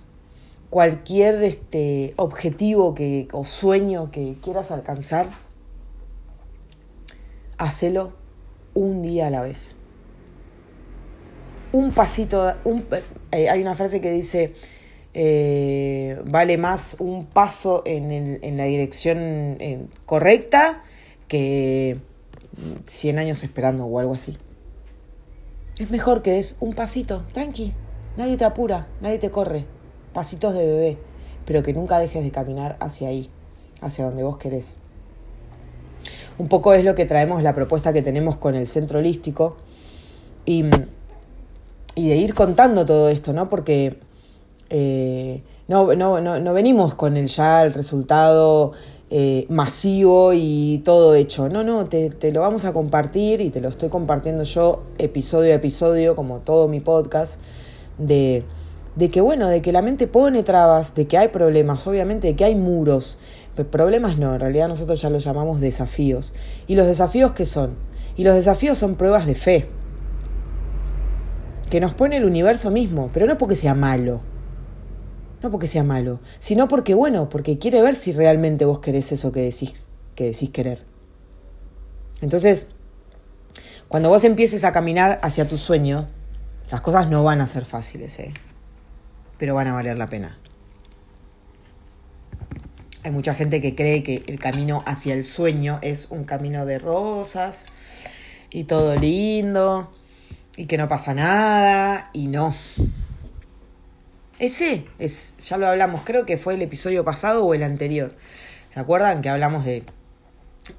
cualquier 0.69 1.43
este, 1.43 2.13
objetivo 2.15 2.95
que, 2.95 3.27
o 3.31 3.45
sueño 3.45 4.11
que 4.11 4.37
quieras 4.41 4.71
alcanzar, 4.71 5.29
hacelo 7.57 8.13
un 8.73 9.01
día 9.01 9.27
a 9.27 9.29
la 9.29 9.41
vez. 9.41 9.75
Un 11.75 11.91
pasito, 11.91 12.53
eh, 13.33 13.49
hay 13.49 13.61
una 13.61 13.75
frase 13.75 13.99
que 13.99 14.09
dice, 14.09 14.53
eh, 15.13 16.17
vale 16.23 16.57
más 16.57 16.95
un 16.99 17.25
paso 17.25 17.83
en, 17.85 18.39
la 18.55 18.63
dirección 18.63 19.17
eh, 19.59 19.85
correcta 20.05 20.85
que 21.27 21.97
100 22.85 23.19
años 23.19 23.43
esperando 23.43 23.83
o 23.83 23.99
algo 23.99 24.13
así. 24.13 24.37
Es 25.77 25.91
mejor 25.91 26.21
que 26.21 26.31
des 26.31 26.55
un 26.61 26.75
pasito, 26.75 27.25
tranqui, 27.33 27.73
Nadie 28.15 28.37
te 28.37 28.45
apura, 28.45 28.87
nadie 29.01 29.19
te 29.19 29.29
corre. 29.29 29.65
Pasitos 30.13 30.53
de 30.53 30.65
bebé, 30.65 30.97
pero 31.45 31.61
que 31.61 31.73
nunca 31.73 31.99
dejes 31.99 32.23
de 32.23 32.31
caminar 32.31 32.77
hacia 32.79 33.09
ahí, 33.09 33.29
hacia 33.81 34.05
donde 34.05 34.23
vos 34.23 34.37
querés. 34.37 34.77
Un 36.37 36.47
poco 36.47 36.73
es 36.73 36.85
lo 36.85 36.95
que 36.95 37.03
traemos 37.03 37.43
la 37.43 37.53
propuesta 37.53 37.91
que 37.91 38.01
tenemos 38.01 38.37
con 38.37 38.55
el 38.55 38.69
centro 38.69 38.99
holístico 38.99 39.57
y, 40.45 40.63
y 41.95 42.09
de 42.09 42.17
ir 42.17 42.33
contando 42.33 42.85
todo 42.85 43.09
esto, 43.09 43.33
¿no? 43.33 43.49
Porque 43.49 43.99
eh, 44.69 45.41
no, 45.67 45.95
no, 45.95 46.21
no, 46.21 46.39
no, 46.39 46.53
venimos 46.53 46.93
con 46.93 47.17
el 47.17 47.27
ya 47.27 47.63
el 47.63 47.73
resultado 47.73 48.73
eh, 49.09 49.45
masivo 49.49 50.33
y 50.33 50.81
todo 50.83 51.15
hecho. 51.15 51.49
No, 51.49 51.63
no, 51.63 51.85
te, 51.85 52.09
te, 52.09 52.31
lo 52.31 52.41
vamos 52.41 52.65
a 52.65 52.73
compartir 52.73 53.41
y 53.41 53.49
te 53.49 53.61
lo 53.61 53.69
estoy 53.69 53.89
compartiendo 53.89 54.43
yo 54.43 54.83
episodio 54.97 55.53
a 55.53 55.55
episodio, 55.55 56.15
como 56.15 56.39
todo 56.39 56.67
mi 56.67 56.81
podcast 56.81 57.39
de, 57.97 58.43
de 58.95 59.09
que, 59.09 59.21
bueno, 59.21 59.47
de 59.47 59.61
que 59.61 59.71
la 59.71 59.81
mente 59.81 60.07
pone 60.07 60.43
trabas, 60.43 60.95
de 60.95 61.07
que 61.07 61.17
hay 61.17 61.29
problemas, 61.29 61.85
obviamente, 61.87 62.27
de 62.27 62.35
que 62.35 62.45
hay 62.45 62.55
muros. 62.55 63.17
problemas 63.71 64.17
no, 64.17 64.33
en 64.33 64.39
realidad 64.39 64.67
nosotros 64.67 65.01
ya 65.01 65.09
los 65.09 65.23
llamamos 65.23 65.61
desafíos. 65.61 66.33
¿Y 66.67 66.75
los 66.75 66.87
desafíos 66.87 67.31
qué 67.31 67.45
son? 67.45 67.75
Y 68.17 68.23
los 68.23 68.35
desafíos 68.35 68.77
son 68.77 68.95
pruebas 68.95 69.25
de 69.25 69.35
fe, 69.35 69.67
que 71.69 71.79
nos 71.79 71.93
pone 71.93 72.17
el 72.17 72.25
universo 72.25 72.71
mismo, 72.71 73.09
pero 73.13 73.25
no 73.25 73.37
porque 73.37 73.55
sea 73.55 73.73
malo, 73.73 74.21
no 75.41 75.51
porque 75.51 75.67
sea 75.67 75.83
malo, 75.83 76.19
sino 76.39 76.67
porque, 76.67 76.93
bueno, 76.93 77.29
porque 77.29 77.57
quiere 77.57 77.81
ver 77.81 77.95
si 77.95 78.11
realmente 78.13 78.65
vos 78.65 78.79
querés 78.79 79.11
eso 79.11 79.31
que 79.31 79.41
decís, 79.41 79.73
que 80.15 80.25
decís 80.25 80.49
querer. 80.49 80.83
Entonces, 82.21 82.67
cuando 83.87 84.09
vos 84.09 84.23
empieces 84.23 84.63
a 84.63 84.71
caminar 84.71 85.19
hacia 85.23 85.47
tu 85.47 85.57
sueño, 85.57 86.07
las 86.71 86.81
cosas 86.81 87.09
no 87.09 87.23
van 87.23 87.41
a 87.41 87.47
ser 87.47 87.65
fáciles, 87.65 88.19
¿eh? 88.19 88.33
pero 89.37 89.55
van 89.55 89.67
a 89.67 89.73
valer 89.73 89.97
la 89.97 90.07
pena. 90.07 90.39
Hay 93.03 93.11
mucha 93.11 93.35
gente 93.35 93.61
que 93.61 93.75
cree 93.75 94.01
que 94.01 94.23
el 94.25 94.39
camino 94.39 94.81
hacia 94.87 95.13
el 95.13 95.23
sueño 95.23 95.77
es 95.83 96.07
un 96.09 96.23
camino 96.23 96.65
de 96.65 96.79
rosas 96.79 97.65
y 98.49 98.63
todo 98.63 98.95
lindo 98.95 99.91
y 100.57 100.65
que 100.65 100.77
no 100.77 100.87
pasa 100.87 101.13
nada 101.13 102.09
y 102.13 102.27
no. 102.27 102.55
Ese 104.39 104.85
es, 104.99 105.35
ya 105.37 105.57
lo 105.57 105.67
hablamos, 105.67 106.01
creo 106.03 106.25
que 106.25 106.37
fue 106.37 106.55
el 106.55 106.61
episodio 106.61 107.05
pasado 107.05 107.45
o 107.45 107.53
el 107.53 107.63
anterior. 107.63 108.15
¿Se 108.69 108.79
acuerdan 108.79 109.21
que 109.21 109.29
hablamos 109.29 109.65
de 109.65 109.85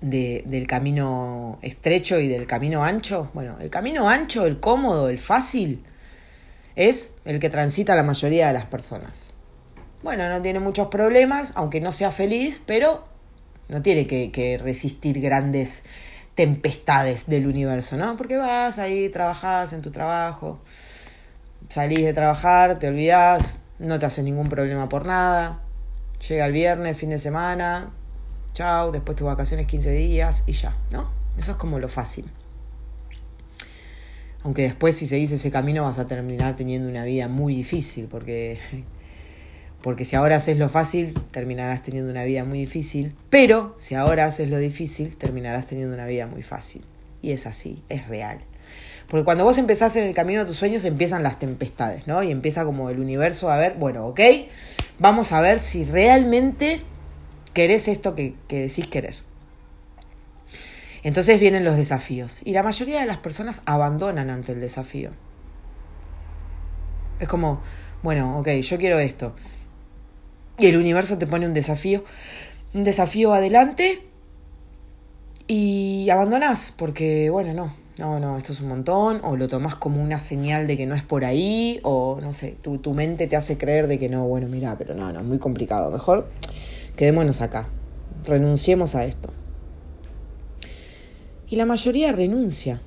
del 0.00 0.66
camino 0.66 1.58
estrecho 1.62 2.18
y 2.18 2.28
del 2.28 2.46
camino 2.46 2.84
ancho. 2.84 3.30
Bueno, 3.34 3.56
el 3.60 3.70
camino 3.70 4.08
ancho, 4.08 4.46
el 4.46 4.58
cómodo, 4.58 5.08
el 5.08 5.18
fácil, 5.18 5.84
es 6.74 7.12
el 7.24 7.38
que 7.38 7.50
transita 7.50 7.94
la 7.94 8.02
mayoría 8.02 8.48
de 8.48 8.52
las 8.52 8.66
personas. 8.66 9.32
Bueno, 10.02 10.28
no 10.28 10.42
tiene 10.42 10.60
muchos 10.60 10.88
problemas, 10.88 11.52
aunque 11.54 11.80
no 11.80 11.92
sea 11.92 12.10
feliz, 12.10 12.60
pero 12.64 13.06
no 13.68 13.82
tiene 13.82 14.06
que, 14.06 14.30
que 14.30 14.58
resistir 14.58 15.20
grandes 15.20 15.82
tempestades 16.36 17.26
del 17.26 17.46
universo, 17.46 17.96
¿no? 17.96 18.16
Porque 18.16 18.36
vas 18.36 18.78
ahí, 18.78 19.08
trabajas 19.08 19.72
en 19.72 19.82
tu 19.82 19.90
trabajo, 19.90 20.60
salís 21.70 22.04
de 22.04 22.12
trabajar, 22.12 22.78
te 22.78 22.88
olvidas, 22.88 23.56
no 23.78 23.98
te 23.98 24.06
haces 24.06 24.22
ningún 24.22 24.48
problema 24.48 24.88
por 24.88 25.06
nada, 25.06 25.62
llega 26.28 26.44
el 26.44 26.52
viernes, 26.52 26.96
fin 26.96 27.10
de 27.10 27.18
semana, 27.18 27.90
chao, 28.52 28.92
después 28.92 29.16
tus 29.16 29.26
vacaciones 29.26 29.66
15 29.66 29.90
días 29.90 30.44
y 30.46 30.52
ya, 30.52 30.76
¿no? 30.92 31.10
Eso 31.38 31.52
es 31.52 31.56
como 31.56 31.78
lo 31.78 31.88
fácil. 31.88 32.30
Aunque 34.44 34.62
después 34.62 34.96
si 34.96 35.06
seguís 35.06 35.32
ese 35.32 35.50
camino 35.50 35.84
vas 35.84 35.98
a 35.98 36.06
terminar 36.06 36.54
teniendo 36.54 36.88
una 36.88 37.04
vida 37.04 37.28
muy 37.28 37.54
difícil, 37.54 38.08
porque, 38.08 38.60
porque 39.86 40.04
si 40.04 40.16
ahora 40.16 40.34
haces 40.34 40.58
lo 40.58 40.68
fácil, 40.68 41.14
terminarás 41.30 41.80
teniendo 41.80 42.10
una 42.10 42.24
vida 42.24 42.44
muy 42.44 42.58
difícil, 42.58 43.14
pero 43.30 43.76
si 43.78 43.94
ahora 43.94 44.24
haces 44.24 44.50
lo 44.50 44.58
difícil, 44.58 45.16
terminarás 45.16 45.66
teniendo 45.66 45.94
una 45.94 46.06
vida 46.06 46.26
muy 46.26 46.42
fácil. 46.42 46.84
Y 47.22 47.30
es 47.30 47.46
así, 47.46 47.84
es 47.88 48.08
real. 48.08 48.40
Porque 49.06 49.22
cuando 49.22 49.44
vos 49.44 49.58
empezás 49.58 49.94
en 49.94 50.02
el 50.02 50.12
camino 50.12 50.40
de 50.40 50.46
tus 50.46 50.56
sueños 50.56 50.84
empiezan 50.84 51.22
las 51.22 51.38
tempestades, 51.38 52.08
¿no? 52.08 52.20
Y 52.24 52.32
empieza 52.32 52.64
como 52.64 52.90
el 52.90 52.98
universo 52.98 53.48
a 53.48 53.58
ver, 53.58 53.74
bueno, 53.74 54.06
ok, 54.06 54.20
vamos 54.98 55.30
a 55.30 55.40
ver 55.40 55.60
si 55.60 55.84
realmente 55.84 56.82
querés 57.52 57.86
esto 57.86 58.16
que, 58.16 58.34
decís 58.48 58.88
querer. 58.88 59.14
Entonces 61.04 61.38
vienen 61.38 61.62
los 61.62 61.76
desafíos. 61.76 62.40
Y 62.44 62.54
la 62.54 62.64
mayoría 62.64 62.98
de 62.98 63.06
las 63.06 63.18
personas 63.18 63.62
abandonan 63.66 64.30
ante 64.30 64.50
el 64.50 64.60
desafío. 64.60 65.12
Es 67.20 67.28
como, 67.28 67.60
bueno, 68.02 68.36
ok, 68.40 68.48
yo 68.48 68.78
quiero 68.78 68.98
esto. 68.98 69.36
Y 70.58 70.66
el 70.66 70.76
universo 70.76 71.18
te 71.18 71.26
pone 71.26 71.46
un 71.46 71.54
desafío, 71.54 72.04
un 72.74 72.84
desafío 72.84 73.34
adelante 73.34 74.02
y 75.46 76.08
abandonás 76.10 76.72
porque, 76.76 77.30
bueno, 77.30 77.52
no, 77.52 77.74
no, 77.98 78.20
no, 78.20 78.38
esto 78.38 78.52
es 78.52 78.60
un 78.60 78.68
montón, 78.68 79.20
o 79.22 79.36
lo 79.36 79.48
tomás 79.48 79.76
como 79.76 80.02
una 80.02 80.18
señal 80.18 80.66
de 80.66 80.76
que 80.76 80.86
no 80.86 80.94
es 80.94 81.02
por 81.02 81.24
ahí, 81.24 81.80
o 81.82 82.20
no 82.20 82.34
sé, 82.34 82.56
tu, 82.60 82.78
tu 82.78 82.94
mente 82.94 83.26
te 83.26 83.36
hace 83.36 83.56
creer 83.56 83.86
de 83.86 83.98
que 83.98 84.08
no, 84.08 84.26
bueno, 84.26 84.48
mira, 84.48 84.76
pero 84.76 84.94
no, 84.94 85.12
no, 85.12 85.20
es 85.20 85.26
muy 85.26 85.38
complicado, 85.38 85.90
mejor 85.90 86.28
quedémonos 86.96 87.42
acá, 87.42 87.68
renunciemos 88.24 88.94
a 88.94 89.04
esto. 89.04 89.30
Y 91.48 91.56
la 91.56 91.66
mayoría 91.66 92.10
renuncia. 92.12 92.80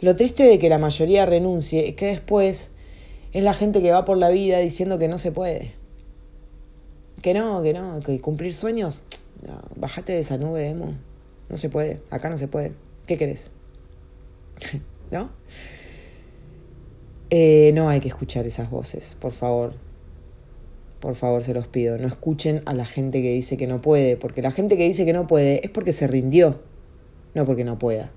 Lo 0.00 0.16
triste 0.16 0.42
de 0.42 0.58
que 0.58 0.68
la 0.68 0.78
mayoría 0.78 1.24
renuncie 1.26 1.88
es 1.88 1.94
que 1.94 2.06
después 2.06 2.72
es 3.32 3.44
la 3.44 3.54
gente 3.54 3.80
que 3.82 3.92
va 3.92 4.04
por 4.04 4.16
la 4.16 4.30
vida 4.30 4.58
diciendo 4.58 4.98
que 4.98 5.08
no 5.08 5.18
se 5.18 5.32
puede. 5.32 5.74
Que 7.22 7.34
no, 7.34 7.62
que 7.62 7.72
no, 7.72 8.00
que 8.00 8.20
cumplir 8.20 8.54
sueños, 8.54 9.00
no, 9.46 9.60
bájate 9.76 10.12
de 10.12 10.20
esa 10.20 10.38
nube, 10.38 10.68
Emo. 10.68 10.94
No 11.48 11.56
se 11.56 11.68
puede, 11.68 12.00
acá 12.10 12.30
no 12.30 12.38
se 12.38 12.48
puede. 12.48 12.72
¿Qué 13.06 13.16
querés? 13.16 13.50
¿No? 15.10 15.30
Eh, 17.30 17.70
no 17.74 17.88
hay 17.88 18.00
que 18.00 18.08
escuchar 18.08 18.46
esas 18.46 18.70
voces, 18.70 19.16
por 19.20 19.32
favor. 19.32 19.74
Por 21.00 21.14
favor, 21.14 21.42
se 21.42 21.54
los 21.54 21.66
pido. 21.66 21.96
No 21.96 22.08
escuchen 22.08 22.62
a 22.66 22.74
la 22.74 22.84
gente 22.84 23.22
que 23.22 23.32
dice 23.32 23.56
que 23.56 23.66
no 23.66 23.80
puede, 23.80 24.16
porque 24.16 24.42
la 24.42 24.52
gente 24.52 24.76
que 24.76 24.86
dice 24.86 25.04
que 25.04 25.12
no 25.12 25.26
puede 25.26 25.64
es 25.64 25.70
porque 25.70 25.92
se 25.92 26.06
rindió, 26.06 26.60
no 27.34 27.46
porque 27.46 27.64
no 27.64 27.78
pueda. 27.78 28.12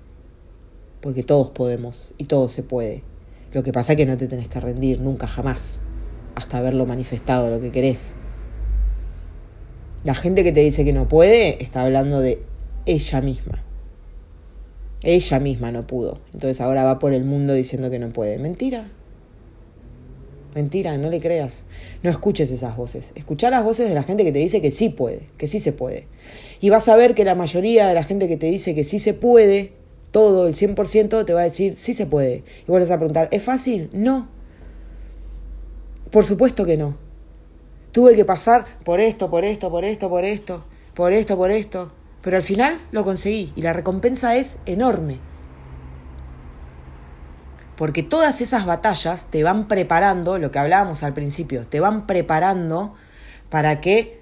Porque 1.00 1.22
todos 1.22 1.50
podemos 1.50 2.14
y 2.18 2.24
todo 2.24 2.48
se 2.48 2.62
puede. 2.62 3.02
Lo 3.54 3.62
que 3.62 3.72
pasa 3.72 3.92
es 3.92 3.96
que 3.96 4.04
no 4.04 4.18
te 4.18 4.26
tenés 4.26 4.48
que 4.48 4.58
rendir 4.58 5.00
nunca, 5.00 5.28
jamás, 5.28 5.80
hasta 6.34 6.58
haberlo 6.58 6.86
manifestado 6.86 7.48
lo 7.50 7.60
que 7.60 7.70
querés. 7.70 8.14
La 10.02 10.14
gente 10.14 10.42
que 10.42 10.50
te 10.50 10.60
dice 10.60 10.84
que 10.84 10.92
no 10.92 11.06
puede 11.06 11.62
está 11.62 11.82
hablando 11.82 12.20
de 12.20 12.42
ella 12.84 13.20
misma. 13.20 13.62
Ella 15.04 15.38
misma 15.38 15.70
no 15.70 15.86
pudo. 15.86 16.20
Entonces 16.32 16.60
ahora 16.60 16.82
va 16.82 16.98
por 16.98 17.14
el 17.14 17.24
mundo 17.24 17.54
diciendo 17.54 17.90
que 17.90 18.00
no 18.00 18.12
puede. 18.12 18.38
Mentira. 18.38 18.90
Mentira, 20.56 20.98
no 20.98 21.08
le 21.08 21.20
creas. 21.20 21.64
No 22.02 22.10
escuches 22.10 22.50
esas 22.50 22.76
voces. 22.76 23.12
Escucha 23.14 23.50
las 23.50 23.62
voces 23.62 23.88
de 23.88 23.94
la 23.94 24.02
gente 24.02 24.24
que 24.24 24.32
te 24.32 24.40
dice 24.40 24.62
que 24.62 24.72
sí 24.72 24.88
puede, 24.88 25.28
que 25.38 25.46
sí 25.46 25.60
se 25.60 25.70
puede. 25.70 26.08
Y 26.60 26.70
vas 26.70 26.88
a 26.88 26.96
ver 26.96 27.14
que 27.14 27.24
la 27.24 27.36
mayoría 27.36 27.86
de 27.86 27.94
la 27.94 28.02
gente 28.02 28.26
que 28.26 28.36
te 28.36 28.46
dice 28.46 28.74
que 28.74 28.82
sí 28.82 28.98
se 28.98 29.14
puede, 29.14 29.72
todo, 30.14 30.46
el 30.46 30.54
100%, 30.54 31.24
te 31.24 31.34
va 31.34 31.40
a 31.40 31.44
decir 31.44 31.74
sí 31.76 31.92
se 31.92 32.06
puede. 32.06 32.44
Y 32.62 32.68
vuelves 32.68 32.92
a 32.92 32.98
preguntar, 32.98 33.28
¿es 33.32 33.42
fácil? 33.42 33.90
No. 33.92 34.28
Por 36.12 36.24
supuesto 36.24 36.64
que 36.64 36.76
no. 36.76 36.96
Tuve 37.90 38.14
que 38.14 38.24
pasar 38.24 38.64
por 38.84 39.00
esto, 39.00 39.28
por 39.28 39.44
esto, 39.44 39.70
por 39.70 39.84
esto, 39.84 40.08
por 40.08 40.24
esto, 40.24 40.64
por 40.94 41.12
esto, 41.12 41.36
por 41.36 41.50
esto. 41.50 41.92
Pero 42.22 42.36
al 42.36 42.44
final 42.44 42.80
lo 42.92 43.02
conseguí 43.02 43.52
y 43.56 43.62
la 43.62 43.72
recompensa 43.72 44.36
es 44.36 44.58
enorme. 44.66 45.18
Porque 47.74 48.04
todas 48.04 48.40
esas 48.40 48.66
batallas 48.66 49.26
te 49.32 49.42
van 49.42 49.66
preparando, 49.66 50.38
lo 50.38 50.52
que 50.52 50.60
hablábamos 50.60 51.02
al 51.02 51.12
principio, 51.12 51.66
te 51.66 51.80
van 51.80 52.06
preparando 52.06 52.94
para 53.50 53.80
que 53.80 54.20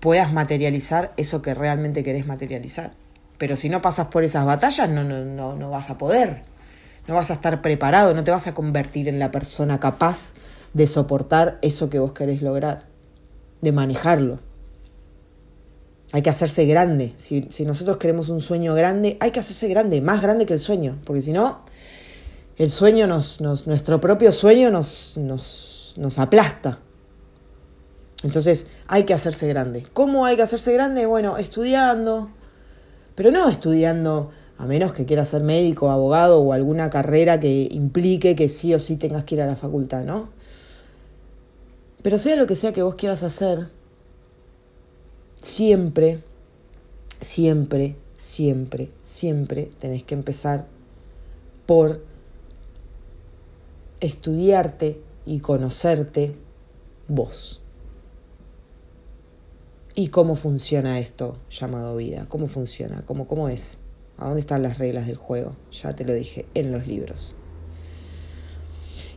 puedas 0.00 0.32
materializar 0.32 1.12
eso 1.18 1.42
que 1.42 1.52
realmente 1.52 2.02
querés 2.02 2.26
materializar. 2.26 3.01
Pero 3.42 3.56
si 3.56 3.68
no 3.68 3.82
pasas 3.82 4.06
por 4.06 4.22
esas 4.22 4.46
batallas, 4.46 4.88
no, 4.88 5.02
no, 5.02 5.24
no, 5.24 5.56
no 5.56 5.68
vas 5.68 5.90
a 5.90 5.98
poder. 5.98 6.42
No 7.08 7.16
vas 7.16 7.32
a 7.32 7.34
estar 7.34 7.60
preparado, 7.60 8.14
no 8.14 8.22
te 8.22 8.30
vas 8.30 8.46
a 8.46 8.54
convertir 8.54 9.08
en 9.08 9.18
la 9.18 9.32
persona 9.32 9.80
capaz 9.80 10.34
de 10.74 10.86
soportar 10.86 11.58
eso 11.60 11.90
que 11.90 11.98
vos 11.98 12.12
querés 12.12 12.40
lograr, 12.40 12.86
de 13.60 13.72
manejarlo. 13.72 14.38
Hay 16.12 16.22
que 16.22 16.30
hacerse 16.30 16.66
grande. 16.66 17.14
Si, 17.18 17.48
nosotros 17.64 17.96
queremos 17.96 18.28
un 18.28 18.40
sueño 18.40 18.76
grande, 18.76 19.16
hay 19.18 19.32
que 19.32 19.40
hacerse 19.40 19.66
grande, 19.66 20.00
más 20.00 20.22
grande 20.22 20.46
que 20.46 20.52
el 20.52 20.60
sueño. 20.60 21.00
Porque 21.04 21.22
si 21.22 21.32
no, 21.32 21.64
el 22.58 22.70
sueño 22.70 23.08
nos, 23.08 23.40
nuestro 23.40 24.00
propio 24.00 24.30
sueño 24.30 24.70
nos, 24.70 25.16
nos, 25.16 25.94
nos 25.96 26.16
aplasta. 26.20 26.78
Entonces 28.22 28.68
hay 28.86 29.02
que 29.02 29.14
hacerse 29.14 29.48
grande. 29.48 29.84
¿Cómo 29.92 30.26
hay 30.26 30.36
que 30.36 30.42
hacerse 30.42 30.72
grande? 30.72 31.06
Bueno, 31.06 31.38
estudiando, 31.38 32.30
pero 33.14 33.30
no 33.30 33.48
estudiando 33.48 34.30
a 34.58 34.66
menos 34.66 34.92
que 34.92 35.06
quieras 35.06 35.28
ser 35.28 35.42
médico, 35.42 35.90
abogado 35.90 36.40
o 36.40 36.52
alguna 36.52 36.88
carrera 36.88 37.40
que 37.40 37.68
implique 37.70 38.36
que 38.36 38.48
sí 38.48 38.72
o 38.74 38.78
sí 38.78 38.96
tengas 38.96 39.24
que 39.24 39.34
ir 39.34 39.42
a 39.42 39.46
la 39.46 39.56
facultad, 39.56 40.04
¿no? 40.04 40.28
Pero 42.02 42.18
sea 42.18 42.36
lo 42.36 42.46
que 42.46 42.56
sea 42.56 42.72
que 42.72 42.82
vos 42.82 42.94
quieras 42.94 43.22
hacer, 43.22 43.68
siempre, 45.40 46.20
siempre, 47.20 47.96
siempre, 48.18 48.90
siempre 49.02 49.70
tenés 49.78 50.04
que 50.04 50.14
empezar 50.14 50.66
por 51.66 52.04
estudiarte 54.00 55.00
y 55.26 55.40
conocerte 55.40 56.36
vos. 57.08 57.61
¿Y 59.94 60.08
cómo 60.08 60.36
funciona 60.36 60.98
esto 61.00 61.36
llamado 61.50 61.96
vida? 61.96 62.24
¿Cómo 62.30 62.46
funciona? 62.46 63.02
¿Cómo, 63.04 63.26
¿Cómo 63.26 63.50
es? 63.50 63.76
¿A 64.16 64.24
dónde 64.24 64.40
están 64.40 64.62
las 64.62 64.78
reglas 64.78 65.06
del 65.06 65.16
juego? 65.16 65.54
Ya 65.70 65.94
te 65.94 66.06
lo 66.06 66.14
dije, 66.14 66.46
en 66.54 66.72
los 66.72 66.86
libros. 66.86 67.34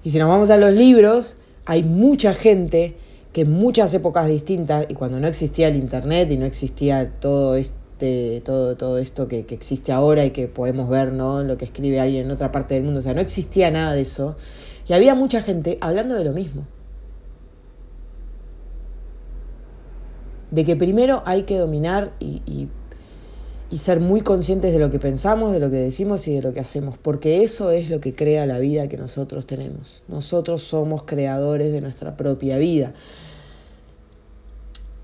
Y 0.03 0.11
si 0.11 0.19
nos 0.19 0.27
vamos 0.27 0.49
a 0.49 0.57
los 0.57 0.73
libros, 0.73 1.37
hay 1.65 1.83
mucha 1.83 2.33
gente 2.33 2.97
que 3.31 3.41
en 3.41 3.51
muchas 3.51 3.93
épocas 3.93 4.27
distintas, 4.27 4.85
y 4.89 4.95
cuando 4.95 5.19
no 5.19 5.27
existía 5.27 5.69
el 5.69 5.77
internet 5.77 6.29
y 6.31 6.37
no 6.37 6.45
existía 6.45 7.09
todo 7.21 7.55
este, 7.55 8.41
todo, 8.43 8.75
todo 8.75 8.97
esto 8.97 9.29
que, 9.29 9.45
que, 9.45 9.55
existe 9.55 9.93
ahora 9.93 10.25
y 10.25 10.31
que 10.31 10.47
podemos 10.47 10.89
ver, 10.89 11.13
¿no? 11.13 11.41
Lo 11.43 11.57
que 11.57 11.65
escribe 11.65 12.01
alguien 12.01 12.25
en 12.25 12.31
otra 12.31 12.51
parte 12.51 12.73
del 12.73 12.83
mundo. 12.83 12.99
O 12.99 13.03
sea, 13.03 13.13
no 13.13 13.21
existía 13.21 13.71
nada 13.71 13.93
de 13.93 14.01
eso. 14.01 14.35
Y 14.89 14.93
había 14.93 15.15
mucha 15.15 15.41
gente 15.41 15.77
hablando 15.79 16.15
de 16.15 16.25
lo 16.25 16.33
mismo. 16.33 16.67
De 20.55 20.63
que 20.63 20.75
primero 20.75 21.21
hay 21.25 21.43
que 21.43 21.57
dominar 21.57 22.13
y, 22.19 22.41
y 23.69 23.77
ser 23.77 23.99
muy 23.99 24.21
conscientes 24.21 24.71
de 24.71 24.79
lo 24.79 24.91
que 24.91 24.99
pensamos, 24.99 25.51
de 25.51 25.59
lo 25.59 25.69
que 25.69 25.77
decimos 25.77 26.27
y 26.27 26.33
de 26.33 26.41
lo 26.41 26.53
que 26.53 26.59
hacemos, 26.59 26.97
porque 26.97 27.43
eso 27.43 27.71
es 27.71 27.89
lo 27.89 27.99
que 27.99 28.15
crea 28.15 28.45
la 28.45 28.59
vida 28.59 28.87
que 28.87 28.97
nosotros 28.97 29.45
tenemos. 29.45 30.03
Nosotros 30.07 30.63
somos 30.63 31.03
creadores 31.03 31.71
de 31.71 31.81
nuestra 31.81 32.15
propia 32.15 32.57
vida. 32.57 32.93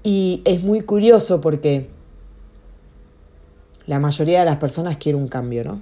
Y 0.04 0.42
es 0.46 0.64
muy 0.64 0.82
curioso 0.82 1.42
porque 1.42 1.90
la 3.88 4.00
mayoría 4.00 4.40
de 4.40 4.46
las 4.46 4.58
personas 4.58 4.98
quiere 4.98 5.18
un 5.18 5.28
cambio, 5.28 5.64
¿no? 5.64 5.82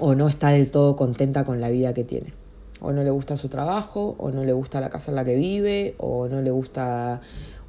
O 0.00 0.14
no 0.14 0.28
está 0.28 0.50
del 0.50 0.70
todo 0.70 0.96
contenta 0.96 1.44
con 1.44 1.60
la 1.60 1.70
vida 1.70 1.94
que 1.94 2.04
tiene. 2.04 2.32
O 2.80 2.92
no 2.92 3.02
le 3.02 3.10
gusta 3.10 3.36
su 3.36 3.48
trabajo, 3.48 4.14
o 4.18 4.30
no 4.30 4.44
le 4.44 4.52
gusta 4.52 4.80
la 4.80 4.90
casa 4.90 5.10
en 5.10 5.16
la 5.16 5.24
que 5.24 5.34
vive, 5.34 5.94
o 5.98 6.28
no 6.28 6.42
le 6.42 6.50
gusta 6.50 7.20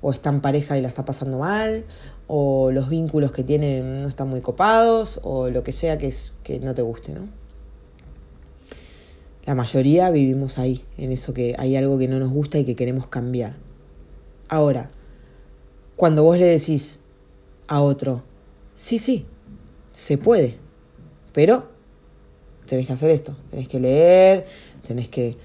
o 0.02 0.12
está 0.12 0.30
en 0.30 0.42
pareja 0.42 0.78
y 0.78 0.82
la 0.82 0.88
está 0.88 1.06
pasando 1.06 1.40
mal, 1.40 1.86
o 2.28 2.72
los 2.72 2.90
vínculos 2.90 3.32
que 3.32 3.44
tiene 3.44 3.82
no 3.82 4.08
están 4.08 4.30
muy 4.30 4.42
copados, 4.42 5.20
o 5.24 5.50
lo 5.50 5.64
que 5.64 5.72
sea 5.72 5.98
que, 5.98 6.08
es, 6.08 6.36
que 6.44 6.60
no 6.60 6.74
te 6.74 6.82
guste, 6.82 7.14
¿no? 7.14 7.28
La 9.46 9.56
mayoría 9.56 10.10
vivimos 10.12 10.58
ahí, 10.60 10.86
en 10.98 11.12
eso 11.12 11.34
que 11.34 11.56
hay 11.58 11.76
algo 11.76 11.98
que 11.98 12.08
no 12.08 12.20
nos 12.20 12.30
gusta 12.30 12.60
y 12.60 12.66
que 12.66 12.76
queremos 12.76 13.08
cambiar. 13.08 13.56
Ahora, 14.48 14.92
cuando 15.96 16.24
vos 16.24 16.38
le 16.38 16.46
decís 16.46 17.00
a 17.68 17.82
otro, 17.82 18.24
sí, 18.76 19.00
sí, 19.00 19.26
se 19.92 20.18
puede, 20.18 20.58
pero 21.34 21.68
tenés 22.68 22.88
que 22.88 22.94
hacer 22.94 23.10
esto, 23.10 23.36
tenés 23.50 23.68
que 23.68 23.80
leer, 23.80 24.46
tenés 24.86 25.08
que 25.08 25.38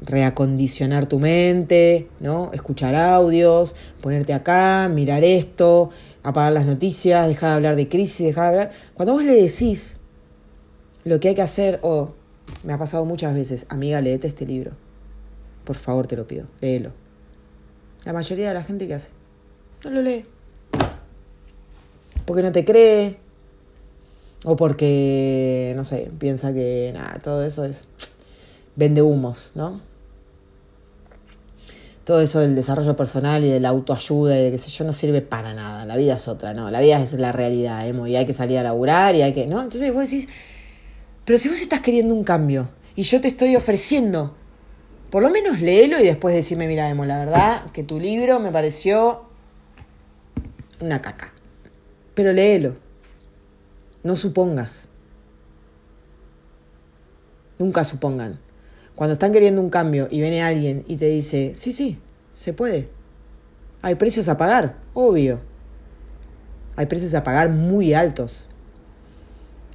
reacondicionar 0.00 1.06
tu 1.06 1.18
mente, 1.18 2.08
¿no? 2.20 2.50
Escuchar 2.52 2.94
audios, 2.94 3.74
ponerte 4.00 4.32
acá, 4.32 4.88
mirar 4.88 5.24
esto, 5.24 5.90
apagar 6.22 6.52
las 6.52 6.66
noticias, 6.66 7.26
dejar 7.26 7.50
de 7.50 7.54
hablar 7.56 7.76
de 7.76 7.88
crisis, 7.88 8.26
dejar 8.26 8.44
de 8.44 8.48
hablar. 8.48 8.70
Cuando 8.94 9.14
vos 9.14 9.24
le 9.24 9.34
decís 9.34 9.96
lo 11.04 11.20
que 11.20 11.28
hay 11.28 11.34
que 11.34 11.42
hacer, 11.42 11.80
o 11.82 12.14
me 12.62 12.72
ha 12.72 12.78
pasado 12.78 13.04
muchas 13.04 13.34
veces, 13.34 13.66
amiga, 13.68 14.00
leete 14.00 14.28
este 14.28 14.46
libro. 14.46 14.72
Por 15.64 15.76
favor, 15.76 16.06
te 16.06 16.16
lo 16.16 16.26
pido, 16.26 16.46
léelo. 16.60 16.92
La 18.04 18.12
mayoría 18.12 18.48
de 18.48 18.54
la 18.54 18.62
gente 18.62 18.86
que 18.86 18.94
hace, 18.94 19.10
no 19.84 19.90
lo 19.90 20.02
lee. 20.02 20.24
Porque 22.24 22.42
no 22.42 22.52
te 22.52 22.64
cree, 22.64 23.16
o 24.44 24.54
porque, 24.54 25.72
no 25.76 25.84
sé, 25.84 26.10
piensa 26.18 26.52
que 26.52 26.92
nada, 26.94 27.20
todo 27.22 27.44
eso 27.44 27.64
es 27.64 27.86
vende 28.78 29.02
humos, 29.02 29.50
¿no? 29.56 29.80
Todo 32.04 32.20
eso 32.20 32.38
del 32.38 32.54
desarrollo 32.54 32.96
personal 32.96 33.44
y 33.44 33.50
de 33.50 33.58
la 33.58 33.70
autoayuda 33.70 34.38
y 34.38 34.44
de 34.44 34.50
qué 34.52 34.58
sé 34.58 34.70
yo 34.70 34.84
no 34.84 34.92
sirve 34.92 35.20
para 35.20 35.52
nada. 35.52 35.84
La 35.84 35.96
vida 35.96 36.14
es 36.14 36.28
otra, 36.28 36.54
¿no? 36.54 36.70
La 36.70 36.80
vida 36.80 37.02
es 37.02 37.12
la 37.14 37.32
realidad, 37.32 37.86
¿eh? 37.88 38.08
Y 38.08 38.14
hay 38.14 38.24
que 38.24 38.34
salir 38.34 38.56
a 38.56 38.62
laburar 38.62 39.16
y 39.16 39.22
hay 39.22 39.34
que, 39.34 39.48
¿no? 39.48 39.60
Entonces 39.60 39.92
vos 39.92 40.04
decís, 40.04 40.28
pero 41.24 41.38
si 41.40 41.48
vos 41.48 41.60
estás 41.60 41.80
queriendo 41.80 42.14
un 42.14 42.22
cambio 42.22 42.68
y 42.94 43.02
yo 43.02 43.20
te 43.20 43.26
estoy 43.26 43.56
ofreciendo, 43.56 44.36
por 45.10 45.22
lo 45.24 45.30
menos 45.30 45.60
léelo 45.60 45.98
y 45.98 46.04
después 46.04 46.34
decirme, 46.34 46.68
mira, 46.68 46.88
Emo, 46.88 47.04
la 47.04 47.18
verdad 47.18 47.72
que 47.72 47.82
tu 47.82 47.98
libro 47.98 48.38
me 48.38 48.52
pareció 48.52 49.24
una 50.80 51.02
caca. 51.02 51.32
Pero 52.14 52.32
léelo. 52.32 52.76
No 54.04 54.14
supongas. 54.14 54.88
Nunca 57.58 57.82
supongan. 57.82 58.38
Cuando 58.98 59.12
están 59.12 59.30
queriendo 59.30 59.60
un 59.60 59.70
cambio 59.70 60.08
y 60.10 60.20
viene 60.20 60.42
alguien 60.42 60.84
y 60.88 60.96
te 60.96 61.06
dice, 61.06 61.52
sí, 61.54 61.72
sí, 61.72 62.00
se 62.32 62.52
puede. 62.52 62.88
Hay 63.80 63.94
precios 63.94 64.28
a 64.28 64.36
pagar, 64.36 64.74
obvio. 64.92 65.38
Hay 66.74 66.86
precios 66.86 67.14
a 67.14 67.22
pagar 67.22 67.48
muy 67.48 67.94
altos. 67.94 68.48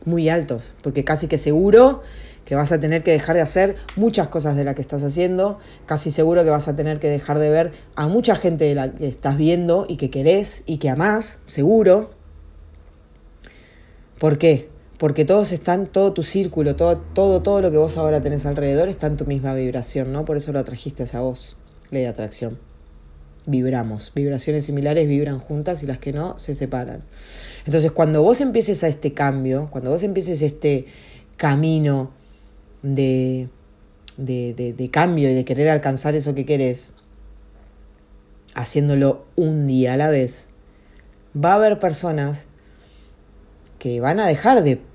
Muy 0.03 0.27
altos. 0.27 0.73
Porque 0.83 1.05
casi 1.05 1.29
que 1.29 1.37
seguro 1.37 2.01
que 2.43 2.55
vas 2.55 2.73
a 2.73 2.81
tener 2.81 3.01
que 3.01 3.11
dejar 3.11 3.37
de 3.37 3.41
hacer 3.41 3.77
muchas 3.95 4.27
cosas 4.27 4.57
de 4.57 4.65
las 4.65 4.75
que 4.75 4.81
estás 4.81 5.03
haciendo, 5.03 5.57
casi 5.85 6.11
seguro 6.11 6.43
que 6.43 6.49
vas 6.49 6.67
a 6.67 6.75
tener 6.75 6.99
que 6.99 7.07
dejar 7.07 7.39
de 7.39 7.49
ver 7.49 7.71
a 7.95 8.09
mucha 8.09 8.35
gente 8.35 8.65
de 8.65 8.75
la 8.75 8.91
que 8.91 9.07
estás 9.07 9.37
viendo 9.37 9.85
y 9.87 9.95
que 9.95 10.09
querés 10.09 10.63
y 10.65 10.79
que 10.79 10.89
amás, 10.89 11.39
seguro. 11.45 12.11
¿Por 14.19 14.37
qué? 14.37 14.72
Porque 15.03 15.25
todos 15.25 15.51
están, 15.51 15.87
todo 15.87 16.13
tu 16.13 16.23
círculo, 16.23 16.77
todo, 16.77 16.95
todo, 16.95 17.41
todo 17.41 17.61
lo 17.61 17.71
que 17.71 17.75
vos 17.75 17.97
ahora 17.97 18.21
tenés 18.21 18.45
alrededor 18.45 18.87
está 18.87 19.07
en 19.07 19.17
tu 19.17 19.25
misma 19.25 19.53
vibración, 19.53 20.13
¿no? 20.13 20.23
Por 20.23 20.37
eso 20.37 20.53
lo 20.53 20.59
atrajiste 20.59 21.03
a 21.11 21.19
voz, 21.19 21.57
ley 21.91 22.03
de 22.03 22.07
atracción. 22.07 22.57
Vibramos, 23.45 24.13
vibraciones 24.15 24.65
similares 24.65 25.05
vibran 25.05 25.39
juntas 25.39 25.83
y 25.83 25.87
las 25.87 25.99
que 25.99 26.13
no 26.13 26.39
se 26.39 26.55
separan. 26.55 27.03
Entonces, 27.65 27.91
cuando 27.91 28.23
vos 28.23 28.39
empieces 28.39 28.81
a 28.85 28.87
este 28.87 29.11
cambio, 29.13 29.67
cuando 29.71 29.89
vos 29.89 30.03
empieces 30.03 30.41
este 30.41 30.85
camino 31.35 32.11
de, 32.81 33.49
de, 34.15 34.73
de, 34.77 34.89
cambio 34.89 35.29
y 35.29 35.33
de 35.33 35.43
querer 35.43 35.67
alcanzar 35.67 36.15
eso 36.15 36.33
que 36.33 36.45
querés, 36.45 36.93
haciéndolo 38.55 39.25
un 39.35 39.67
día 39.67 39.95
a 39.95 39.97
la 39.97 40.07
vez, 40.07 40.47
va 41.35 41.51
a 41.51 41.55
haber 41.55 41.79
personas 41.79 42.45
que 43.79 43.99
van 43.99 44.21
a 44.21 44.27
dejar 44.27 44.63
de 44.63 44.92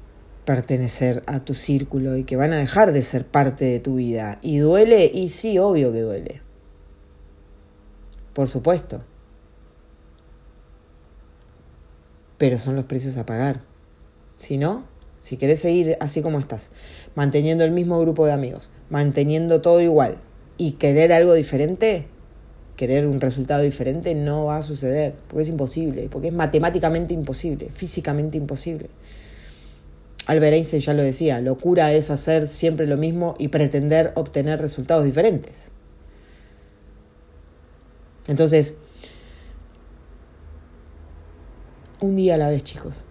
pertenecer 0.48 1.22
a 1.26 1.40
tu 1.40 1.52
círculo 1.52 2.16
y 2.16 2.24
que 2.24 2.36
van 2.36 2.54
a 2.54 2.56
dejar 2.56 2.92
de 2.92 3.02
ser 3.02 3.26
parte 3.26 3.66
de 3.66 3.80
tu 3.80 3.96
vida. 3.96 4.38
¿Y 4.40 4.56
duele? 4.56 5.04
Y 5.04 5.28
sí, 5.28 5.58
obvio 5.58 5.92
que 5.92 6.00
duele. 6.00 6.40
Por 8.32 8.48
supuesto. 8.48 9.02
Pero 12.38 12.56
son 12.58 12.76
los 12.76 12.86
precios 12.86 13.18
a 13.18 13.26
pagar. 13.26 13.60
Si 14.38 14.56
no, 14.56 14.86
si 15.20 15.36
querés 15.36 15.60
seguir 15.60 15.98
así 16.00 16.22
como 16.22 16.38
estás, 16.38 16.70
manteniendo 17.14 17.62
el 17.62 17.70
mismo 17.70 18.00
grupo 18.00 18.24
de 18.24 18.32
amigos, 18.32 18.70
manteniendo 18.88 19.60
todo 19.60 19.82
igual 19.82 20.16
y 20.56 20.72
querer 20.72 21.12
algo 21.12 21.34
diferente, 21.34 22.06
querer 22.74 23.06
un 23.06 23.20
resultado 23.20 23.62
diferente 23.64 24.14
no 24.14 24.46
va 24.46 24.56
a 24.56 24.62
suceder, 24.62 25.12
porque 25.28 25.42
es 25.42 25.48
imposible, 25.50 26.08
porque 26.10 26.28
es 26.28 26.34
matemáticamente 26.34 27.12
imposible, 27.12 27.68
físicamente 27.70 28.38
imposible. 28.38 28.88
Albert 30.28 30.52
Einstein 30.52 30.82
ya 30.82 30.92
lo 30.92 31.02
decía, 31.02 31.40
locura 31.40 31.90
es 31.94 32.10
hacer 32.10 32.48
siempre 32.48 32.86
lo 32.86 32.98
mismo 32.98 33.34
y 33.38 33.48
pretender 33.48 34.12
obtener 34.14 34.60
resultados 34.60 35.06
diferentes. 35.06 35.70
Entonces, 38.26 38.74
un 42.00 42.14
día 42.14 42.34
a 42.34 42.36
la 42.36 42.50
vez, 42.50 42.62
chicos. 42.62 43.06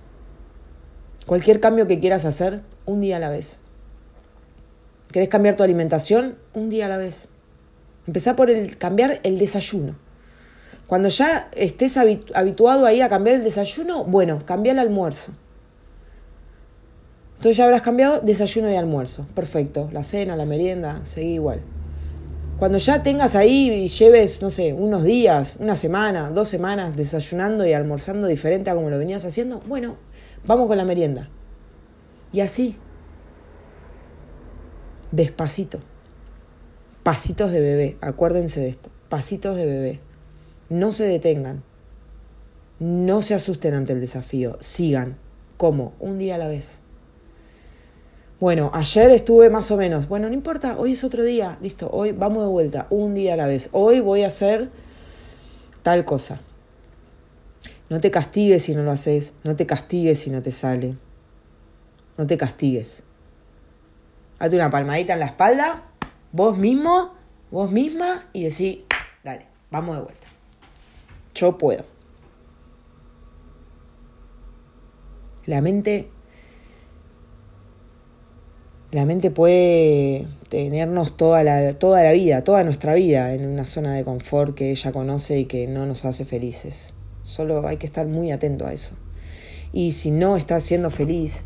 Cualquier 1.25 1.59
cambio 1.59 1.87
que 1.87 1.99
quieras 1.99 2.23
hacer, 2.23 2.61
un 2.85 3.01
día 3.01 3.17
a 3.17 3.19
la 3.19 3.29
vez. 3.29 3.61
¿Querés 5.11 5.27
cambiar 5.27 5.55
tu 5.55 5.63
alimentación? 5.63 6.37
Un 6.53 6.69
día 6.69 6.85
a 6.85 6.89
la 6.89 6.97
vez. 6.97 7.29
Empezá 8.05 8.35
por 8.35 8.51
el, 8.51 8.77
cambiar 8.77 9.21
el 9.23 9.39
desayuno. 9.39 9.97
Cuando 10.85 11.09
ya 11.09 11.49
estés 11.55 11.97
habituado 11.97 12.85
ahí 12.85 13.01
a 13.01 13.09
cambiar 13.09 13.37
el 13.37 13.43
desayuno, 13.43 14.03
bueno, 14.03 14.45
cambia 14.45 14.73
el 14.73 14.77
almuerzo. 14.77 15.33
Entonces 17.37 17.57
ya 17.57 17.63
habrás 17.63 17.81
cambiado 17.81 18.19
desayuno 18.19 18.69
y 18.69 18.75
almuerzo. 18.75 19.25
Perfecto. 19.33 19.89
La 19.91 20.03
cena, 20.03 20.35
la 20.35 20.45
merienda, 20.45 21.01
seguí 21.03 21.35
igual. 21.35 21.61
Cuando 22.59 22.77
ya 22.77 23.01
tengas 23.03 23.35
ahí 23.35 23.69
y 23.69 23.87
lleves, 23.87 24.41
no 24.41 24.49
sé, 24.49 24.73
unos 24.73 25.03
días, 25.03 25.55
una 25.59 25.75
semana, 25.75 26.31
dos 26.31 26.49
semanas 26.49 26.95
desayunando 26.95 27.65
y 27.65 27.73
almorzando 27.73 28.27
diferente 28.27 28.69
a 28.69 28.75
como 28.75 28.89
lo 28.89 28.97
venías 28.97 29.23
haciendo, 29.25 29.61
bueno, 29.67 29.97
Vamos 30.47 30.67
con 30.67 30.77
la 30.77 30.85
merienda. 30.85 31.29
Y 32.31 32.39
así. 32.39 32.77
Despacito. 35.11 35.79
Pasitos 37.03 37.51
de 37.51 37.59
bebé. 37.59 37.97
Acuérdense 37.99 38.61
de 38.61 38.69
esto. 38.69 38.89
Pasitos 39.09 39.57
de 39.57 39.65
bebé. 39.65 39.99
No 40.69 40.93
se 40.93 41.03
detengan. 41.03 41.63
No 42.79 43.21
se 43.21 43.33
asusten 43.33 43.73
ante 43.73 43.91
el 43.91 43.99
desafío. 43.99 44.57
Sigan. 44.61 45.17
como 45.57 45.93
Un 45.99 46.17
día 46.17 46.35
a 46.35 46.37
la 46.37 46.47
vez. 46.47 46.81
Bueno, 48.39 48.69
ayer 48.75 49.09
estuve 49.09 49.49
más 49.49 49.71
o 49.71 49.77
menos. 49.77 50.07
Bueno, 50.07 50.27
no 50.27 50.33
importa, 50.35 50.75
hoy 50.77 50.93
es 50.93 51.03
otro 51.03 51.23
día. 51.23 51.57
Listo, 51.59 51.89
hoy 51.91 52.11
vamos 52.11 52.43
de 52.43 52.49
vuelta. 52.49 52.85
Un 52.91 53.15
día 53.15 53.33
a 53.33 53.37
la 53.37 53.47
vez. 53.47 53.69
Hoy 53.71 53.99
voy 53.99 54.23
a 54.23 54.27
hacer 54.27 54.69
tal 55.81 56.05
cosa. 56.05 56.39
No 57.89 57.99
te 57.99 58.11
castigues 58.11 58.63
si 58.63 58.75
no 58.75 58.83
lo 58.83 58.91
haces, 58.91 59.33
no 59.43 59.55
te 59.55 59.65
castigues 59.65 60.19
si 60.19 60.29
no 60.29 60.43
te 60.43 60.51
sale. 60.51 60.97
No 62.17 62.27
te 62.27 62.37
castigues. 62.37 63.01
Hazte 64.37 64.55
una 64.55 64.69
palmadita 64.69 65.13
en 65.13 65.19
la 65.19 65.27
espalda, 65.27 65.83
vos 66.31 66.57
mismo, 66.57 67.15
vos 67.49 67.71
misma, 67.71 68.25
y 68.33 68.43
decís, 68.43 68.79
dale, 69.23 69.47
vamos 69.71 69.95
de 69.95 70.03
vuelta. 70.03 70.27
Yo 71.33 71.57
puedo. 71.57 71.85
La 75.45 75.61
mente. 75.61 76.11
La 78.91 79.05
mente 79.05 79.31
puede 79.31 80.27
tenernos 80.47 81.17
toda 81.17 81.43
la, 81.43 81.73
toda 81.73 82.03
la 82.03 82.13
vida, 82.13 82.45
toda 82.45 82.63
nuestra 82.63 82.93
vida 82.93 83.33
en 83.33 83.45
una 83.45 83.65
zona 83.65 83.93
de 83.93 84.05
confort 84.05 84.55
que 84.55 84.71
ella 84.71 84.93
conoce 84.93 85.39
y 85.39 85.45
que 85.45 85.67
no 85.67 85.85
nos 85.85 86.05
hace 86.05 86.23
felices. 86.23 86.93
Solo 87.21 87.67
hay 87.67 87.75
que 87.75 87.85
estar 87.85 88.07
muy 88.07 88.31
atento 88.31 88.65
a 88.65 88.71
eso. 88.71 88.91
Y 89.73 89.91
si 89.91 90.09
no 90.09 90.37
estás 90.37 90.63
siendo 90.63 90.89
feliz, 90.89 91.43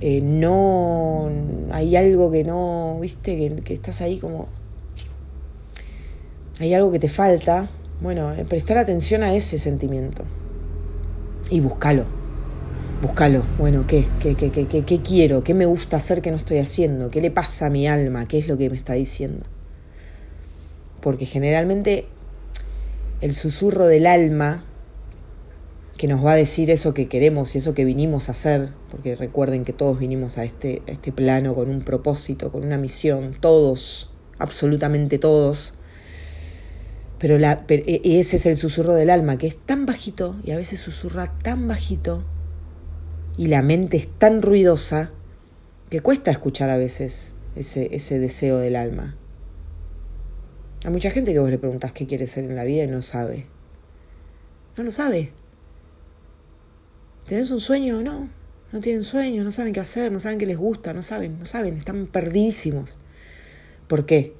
eh, 0.00 0.20
no 0.20 1.28
hay 1.72 1.96
algo 1.96 2.30
que 2.30 2.44
no, 2.44 2.98
viste, 3.00 3.60
que, 3.64 3.74
estás 3.74 4.00
ahí 4.00 4.18
como... 4.18 4.46
Hay 6.60 6.74
algo 6.74 6.92
que 6.92 7.00
te 7.00 7.08
falta. 7.08 7.70
Bueno, 8.00 8.32
eh, 8.32 8.44
prestar 8.44 8.78
atención 8.78 9.24
a 9.24 9.34
ese 9.34 9.58
sentimiento. 9.58 10.22
Y 11.50 11.58
búscalo. 11.58 12.17
Búscalo. 13.00 13.44
Bueno, 13.58 13.86
¿qué? 13.86 14.08
¿Qué, 14.18 14.34
qué, 14.34 14.50
qué, 14.50 14.66
qué, 14.66 14.84
qué 14.84 15.00
quiero? 15.00 15.44
¿Qué 15.44 15.54
me 15.54 15.66
gusta 15.66 15.98
hacer 15.98 16.20
que 16.20 16.32
no 16.32 16.36
estoy 16.36 16.58
haciendo? 16.58 17.12
¿Qué 17.12 17.20
le 17.20 17.30
pasa 17.30 17.66
a 17.66 17.70
mi 17.70 17.86
alma? 17.86 18.26
¿Qué 18.26 18.38
es 18.38 18.48
lo 18.48 18.58
que 18.58 18.68
me 18.70 18.76
está 18.76 18.94
diciendo? 18.94 19.46
Porque 21.00 21.24
generalmente 21.24 22.06
el 23.20 23.36
susurro 23.36 23.86
del 23.86 24.04
alma 24.04 24.64
que 25.96 26.08
nos 26.08 26.26
va 26.26 26.32
a 26.32 26.34
decir 26.34 26.70
eso 26.70 26.92
que 26.92 27.06
queremos 27.06 27.54
y 27.54 27.58
eso 27.58 27.72
que 27.72 27.84
vinimos 27.84 28.28
a 28.28 28.32
hacer, 28.32 28.70
porque 28.90 29.14
recuerden 29.14 29.64
que 29.64 29.72
todos 29.72 30.00
vinimos 30.00 30.36
a 30.36 30.42
este, 30.42 30.82
este 30.88 31.12
plano 31.12 31.54
con 31.54 31.70
un 31.70 31.82
propósito, 31.82 32.50
con 32.50 32.64
una 32.64 32.78
misión, 32.78 33.36
todos, 33.38 34.10
absolutamente 34.40 35.18
todos. 35.18 35.72
Pero, 37.20 37.38
la, 37.38 37.64
e, 37.68 38.00
ese 38.02 38.38
es 38.38 38.46
el 38.46 38.56
susurro 38.56 38.94
del 38.94 39.10
alma, 39.10 39.38
que 39.38 39.46
es 39.46 39.56
tan 39.56 39.86
bajito 39.86 40.34
y 40.42 40.50
a 40.50 40.56
veces 40.56 40.80
susurra 40.80 41.32
tan 41.44 41.68
bajito 41.68 42.24
y 43.38 43.46
la 43.46 43.62
mente 43.62 43.96
es 43.96 44.08
tan 44.18 44.42
ruidosa 44.42 45.12
que 45.88 46.00
cuesta 46.00 46.32
escuchar 46.32 46.68
a 46.70 46.76
veces 46.76 47.34
ese, 47.54 47.94
ese 47.94 48.18
deseo 48.18 48.58
del 48.58 48.74
alma. 48.74 49.16
Hay 50.84 50.90
mucha 50.90 51.10
gente 51.10 51.32
que 51.32 51.38
vos 51.38 51.48
le 51.48 51.58
preguntás 51.58 51.92
qué 51.92 52.06
quiere 52.06 52.26
ser 52.26 52.44
en 52.44 52.56
la 52.56 52.64
vida 52.64 52.82
y 52.82 52.88
no 52.88 53.00
sabe. 53.00 53.46
No 54.76 54.82
lo 54.82 54.90
sabe. 54.90 55.30
¿Tenés 57.26 57.50
un 57.52 57.60
sueño? 57.60 58.02
No, 58.02 58.28
no 58.72 58.80
tienen 58.80 59.04
sueño, 59.04 59.44
no 59.44 59.52
saben 59.52 59.72
qué 59.72 59.80
hacer, 59.80 60.10
no 60.10 60.18
saben 60.18 60.38
qué 60.38 60.46
les 60.46 60.58
gusta, 60.58 60.92
no 60.92 61.02
saben, 61.02 61.38
no 61.38 61.46
saben, 61.46 61.76
están 61.76 62.08
perdidísimos. 62.08 62.96
¿Por 63.86 64.04
qué? 64.04 64.34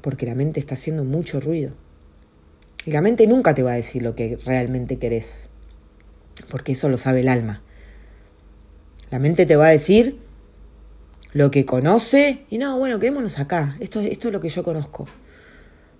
Porque 0.00 0.26
la 0.26 0.34
mente 0.34 0.58
está 0.58 0.74
haciendo 0.74 1.04
mucho 1.04 1.38
ruido. 1.40 1.72
Y 2.84 2.90
la 2.90 3.00
mente 3.00 3.28
nunca 3.28 3.54
te 3.54 3.62
va 3.62 3.72
a 3.72 3.76
decir 3.76 4.02
lo 4.02 4.16
que 4.16 4.38
realmente 4.44 4.98
querés, 4.98 5.50
porque 6.50 6.72
eso 6.72 6.88
lo 6.88 6.98
sabe 6.98 7.20
el 7.20 7.28
alma. 7.28 7.62
La 9.14 9.20
mente 9.20 9.46
te 9.46 9.54
va 9.54 9.66
a 9.66 9.70
decir 9.70 10.18
lo 11.34 11.52
que 11.52 11.64
conoce 11.64 12.46
y 12.50 12.58
no, 12.58 12.76
bueno, 12.80 12.98
quedémonos 12.98 13.38
acá, 13.38 13.76
esto, 13.78 14.00
esto 14.00 14.26
es 14.26 14.32
lo 14.32 14.40
que 14.40 14.48
yo 14.48 14.64
conozco. 14.64 15.06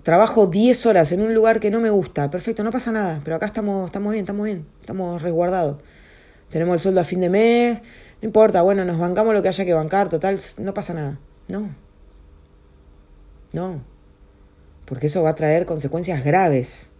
Trabajo 0.03 0.48
10 0.48 0.87
horas 0.87 1.12
en 1.12 1.22
un 1.22 1.33
lugar 1.33 1.61
que 1.61 1.70
no 1.70 1.81
me 1.81 1.90
gusta, 1.90 2.29
perfecto, 2.29 2.64
no 2.64 2.72
pasa 2.72 2.90
nada, 2.90 3.20
pero 3.22 3.37
acá 3.37 3.46
estamos, 3.46 3.87
estamos 3.87 4.11
bien, 4.11 4.24
estamos 4.24 4.46
bien, 4.46 4.66
estamos 4.81 5.22
resguardados 5.22 5.77
tenemos 6.48 6.74
el 6.74 6.81
sueldo 6.81 7.03
a 7.03 7.05
fin 7.05 7.20
de 7.20 7.31
mes, 7.31 7.83
no 8.20 8.27
importa, 8.27 8.62
bueno, 8.62 8.85
nos 8.85 8.98
bancamos 8.98 9.33
lo 9.33 9.42
que 9.42 9.48
haya 9.48 9.64
que 9.64 9.74
bancar, 9.74 10.09
total, 10.09 10.40
no 10.59 10.74
pasa 10.74 10.92
nada. 10.92 11.20
No. 11.46 11.72
No. 13.53 13.85
Porque 14.87 15.07
eso 15.07 15.22
va 15.22 15.31
a 15.31 15.35
traer 15.37 15.66
consecuencias 15.66 16.24
graves, 16.24 16.90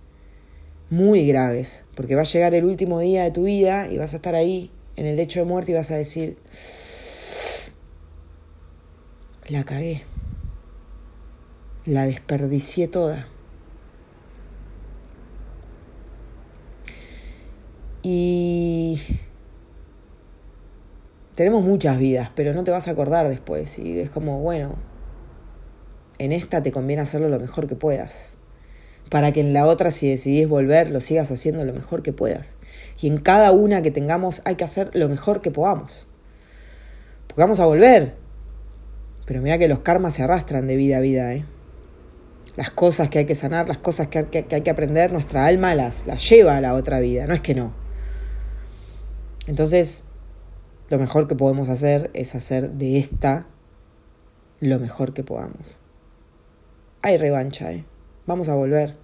muy 0.90 1.27
graves, 1.27 1.85
porque 1.96 2.14
va 2.14 2.20
a 2.20 2.24
llegar 2.24 2.55
el 2.55 2.66
último 2.66 3.00
día 3.00 3.24
de 3.24 3.33
tu 3.33 3.42
vida 3.42 3.88
y 3.88 3.98
vas 3.98 4.12
a 4.12 4.16
estar 4.18 4.37
ahí 4.37 4.70
en 4.96 5.07
el 5.07 5.16
lecho 5.16 5.40
de 5.40 5.44
muerte 5.44 5.72
y 5.72 5.74
vas 5.74 5.90
a 5.90 5.96
decir, 5.96 6.38
la 9.48 9.64
cagué, 9.64 10.02
la 11.87 12.07
desperdicié 12.07 12.88
toda. 12.88 13.28
Y 18.02 19.00
tenemos 21.35 21.64
muchas 21.64 21.98
vidas, 21.98 22.30
pero 22.35 22.52
no 22.52 22.62
te 22.62 22.70
vas 22.70 22.87
a 22.87 22.90
acordar 22.90 23.28
después. 23.28 23.78
Y 23.78 23.98
es 23.98 24.11
como, 24.11 24.40
bueno, 24.40 24.74
en 26.18 26.33
esta 26.33 26.62
te 26.62 26.70
conviene 26.70 27.02
hacerlo 27.02 27.28
lo 27.28 27.40
mejor 27.40 27.66
que 27.66 27.76
puedas. 27.76 28.37
Para 29.11 29.33
que 29.33 29.40
en 29.40 29.52
la 29.52 29.66
otra, 29.66 29.90
si 29.90 30.09
decidís 30.09 30.48
volver, 30.48 30.90
lo 30.90 31.00
sigas 31.00 31.30
haciendo 31.30 31.64
lo 31.64 31.72
mejor 31.72 32.02
que 32.02 32.12
puedas. 32.12 32.57
Y 33.04 33.08
en 33.08 33.18
cada 33.18 33.52
una 33.52 33.82
que 33.82 33.90
tengamos 33.90 34.40
hay 34.46 34.54
que 34.54 34.64
hacer 34.64 34.90
lo 34.94 35.10
mejor 35.10 35.42
que 35.42 35.50
podamos. 35.50 36.06
Porque 37.26 37.42
vamos 37.42 37.60
a 37.60 37.66
volver. 37.66 38.14
Pero 39.26 39.42
mira 39.42 39.58
que 39.58 39.68
los 39.68 39.80
karmas 39.80 40.14
se 40.14 40.22
arrastran 40.22 40.66
de 40.66 40.76
vida 40.76 40.96
a 40.96 41.00
vida, 41.00 41.34
¿eh? 41.34 41.44
Las 42.56 42.70
cosas 42.70 43.10
que 43.10 43.18
hay 43.18 43.26
que 43.26 43.34
sanar, 43.34 43.68
las 43.68 43.76
cosas 43.76 44.08
que, 44.08 44.46
hay 44.50 44.62
que 44.62 44.70
aprender, 44.70 45.12
nuestra 45.12 45.44
alma 45.44 45.74
las, 45.74 46.06
las 46.06 46.26
lleva 46.26 46.56
a 46.56 46.62
la 46.62 46.72
otra 46.72 46.98
vida, 46.98 47.26
no 47.26 47.34
es 47.34 47.42
que 47.42 47.54
no. 47.54 47.74
Entonces, 49.46 50.02
lo 50.88 50.98
mejor 50.98 51.28
que 51.28 51.34
podemos 51.34 51.68
hacer 51.68 52.10
es 52.14 52.34
hacer 52.34 52.70
de 52.70 52.98
esta 52.98 53.46
lo 54.60 54.80
mejor 54.80 55.12
que 55.12 55.24
podamos. 55.24 55.78
Hay 57.02 57.18
revancha, 57.18 57.70
¿eh? 57.70 57.84
Vamos 58.24 58.48
a 58.48 58.54
volver. 58.54 58.96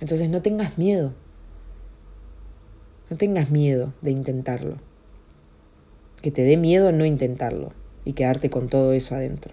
Entonces 0.00 0.28
no 0.28 0.42
tengas 0.42 0.78
miedo. 0.78 1.14
No 3.10 3.16
tengas 3.16 3.50
miedo 3.50 3.92
de 4.02 4.10
intentarlo. 4.10 4.76
Que 6.22 6.30
te 6.30 6.42
dé 6.42 6.56
miedo 6.56 6.92
no 6.92 7.04
intentarlo 7.04 7.72
y 8.04 8.12
quedarte 8.12 8.50
con 8.50 8.68
todo 8.68 8.92
eso 8.92 9.14
adentro. 9.14 9.52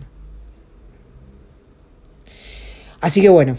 Así 3.02 3.22
que 3.22 3.30
bueno, 3.30 3.58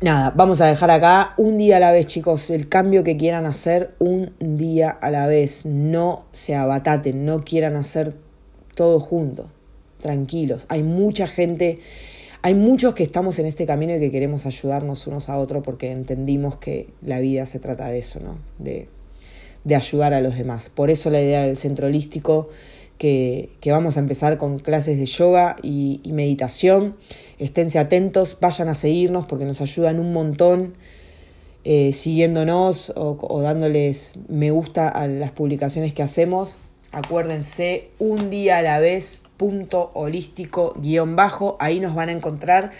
nada, 0.00 0.30
vamos 0.30 0.60
a 0.60 0.66
dejar 0.66 0.90
acá 0.90 1.34
un 1.38 1.58
día 1.58 1.78
a 1.78 1.80
la 1.80 1.90
vez, 1.90 2.06
chicos. 2.06 2.50
El 2.50 2.68
cambio 2.68 3.02
que 3.02 3.16
quieran 3.16 3.46
hacer 3.46 3.94
un 3.98 4.32
día 4.38 4.90
a 4.90 5.10
la 5.10 5.26
vez. 5.26 5.64
No 5.64 6.26
se 6.32 6.54
abataten, 6.54 7.24
no 7.24 7.44
quieran 7.44 7.76
hacer 7.76 8.14
todo 8.74 9.00
junto. 9.00 9.50
Tranquilos. 10.00 10.66
Hay 10.68 10.82
mucha 10.82 11.26
gente, 11.26 11.80
hay 12.44 12.54
muchos 12.54 12.94
que 12.94 13.02
estamos 13.02 13.38
en 13.38 13.46
este 13.46 13.64
camino 13.64 13.96
y 13.96 14.00
que 14.00 14.10
queremos 14.10 14.44
ayudarnos 14.44 15.06
unos 15.06 15.30
a 15.30 15.38
otros 15.38 15.62
porque 15.64 15.90
entendimos 15.90 16.58
que 16.58 16.90
la 17.00 17.18
vida 17.20 17.46
se 17.46 17.58
trata 17.58 17.88
de 17.88 17.98
eso, 17.98 18.20
¿no? 18.20 18.36
De, 18.58 18.86
de 19.64 19.74
ayudar 19.74 20.12
a 20.12 20.20
los 20.20 20.36
demás. 20.36 20.68
Por 20.68 20.90
eso 20.90 21.08
la 21.08 21.22
idea 21.22 21.46
del 21.46 21.56
centro 21.56 21.86
holístico 21.86 22.50
que, 22.98 23.48
vamos 23.64 23.96
a 23.96 24.00
empezar 24.00 24.36
con 24.36 24.58
clases 24.58 24.98
de 24.98 25.06
yoga 25.06 25.56
y, 25.62 26.02
meditación. 26.04 26.96
Esténse 27.38 27.78
atentos, 27.78 28.36
vayan 28.38 28.68
a 28.68 28.74
seguirnos 28.74 29.24
porque 29.24 29.46
nos 29.46 29.62
ayudan 29.62 29.98
un 29.98 30.12
montón 30.12 30.74
eh, 31.64 31.94
siguiéndonos 31.94 32.92
o, 32.94 33.40
dándoles 33.40 34.16
me 34.28 34.50
gusta 34.50 34.90
a 34.90 35.08
las 35.08 35.30
publicaciones 35.30 35.94
que 35.94 36.02
hacemos. 36.02 36.58
Acuérdense, 36.92 37.88
un 37.98 38.28
día 38.28 38.58
a 38.58 38.62
la 38.62 38.80
vez, 38.80 39.22
holístico 39.94 40.74
guion 40.76 41.16
bajo, 41.16 41.56
ahí 41.60 41.80
nos 41.80 41.94
van 41.94 42.08
a 42.08 42.12
encontrar. 42.12 42.70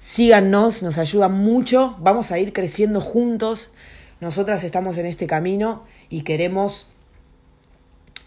Síganos, 0.00 0.82
nos 0.82 0.98
ayuda 0.98 1.28
mucho, 1.28 1.96
vamos 1.98 2.30
a 2.30 2.38
ir 2.38 2.52
creciendo 2.52 3.00
juntos. 3.00 3.70
Nosotras 4.20 4.64
estamos 4.64 4.98
en 4.98 5.06
este 5.06 5.26
camino 5.26 5.84
y 6.08 6.22
queremos 6.22 6.88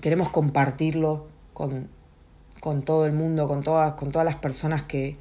queremos 0.01 0.29
compartirlo 0.29 1.27
con, 1.53 1.89
con 2.59 2.83
todo 2.83 3.05
el 3.05 3.13
mundo, 3.13 3.47
con 3.47 3.63
todas, 3.63 3.93
con 3.93 4.11
todas 4.11 4.25
las 4.25 4.35
personas 4.35 4.83
que, 4.83 5.17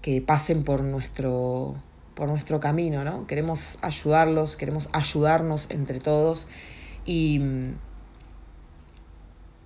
que 0.00 0.20
pasen 0.20 0.64
por 0.64 0.82
nuestro, 0.82 1.76
por 2.14 2.28
nuestro 2.28 2.60
camino, 2.60 3.04
¿no? 3.04 3.26
Queremos 3.26 3.78
ayudarlos, 3.82 4.56
queremos 4.56 4.88
ayudarnos 4.92 5.66
entre 5.70 6.00
todos 6.00 6.46
y, 7.04 7.40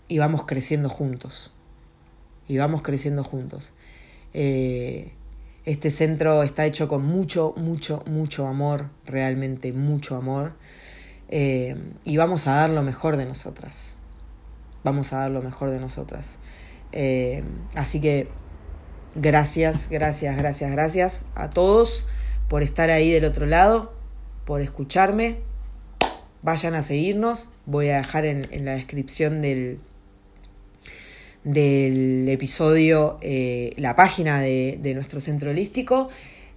y 0.09 0.19
vamos 0.19 0.45
creciendo 0.45 0.89
juntos. 0.89 1.56
Y 2.49 2.59
vamos 2.59 2.83
creciendo 2.83 3.25
juntos. 3.25 3.73
Eh, 4.35 5.13
este 5.65 5.91
centro 5.91 6.43
está 6.43 6.65
hecho 6.67 6.89
con 6.89 7.05
mucho, 7.05 7.55
mucho, 7.57 8.03
mucho 8.07 8.47
amor, 8.47 8.91
realmente 9.05 9.73
mucho 9.73 10.17
amor. 10.17 10.55
Eh, 11.29 11.77
y 12.05 12.17
vamos 12.17 12.47
a 12.47 12.53
dar 12.53 12.71
lo 12.71 12.83
mejor 12.83 13.17
de 13.17 13.27
nosotras 13.27 13.97
vamos 14.87 15.13
a 15.13 15.19
dar 15.19 15.33
lo 15.33 15.43
mejor 15.43 15.71
de 15.71 15.81
nosotras. 15.81 16.39
Eh, 16.93 17.43
así 17.75 18.01
que 18.01 18.29
gracias, 19.17 19.89
gracias, 19.91 20.37
gracias, 20.37 20.71
gracias 20.71 21.23
a 21.35 21.51
todos 21.51 22.07
por 22.49 22.63
estar 22.63 22.91
ahí 22.91 23.11
del 23.11 23.25
otro 23.25 23.47
lado, 23.47 23.93
por 24.45 24.61
escucharme. 24.61 25.41
Vayan 26.43 26.77
a 26.77 26.83
seguirnos. 26.83 27.49
Voy 27.67 27.89
a 27.89 27.97
dejar 27.97 28.27
en, 28.27 28.65
la 28.65 28.75
descripción 28.75 29.43
del, 29.43 29.81
del 31.47 32.29
episodio 32.29 33.19
eh, 33.21 33.73
la 33.77 33.95
página 33.95 34.41
de, 34.41 34.93
nuestro 34.95 35.21
centro 35.21 35.51
holístico. 35.51 36.09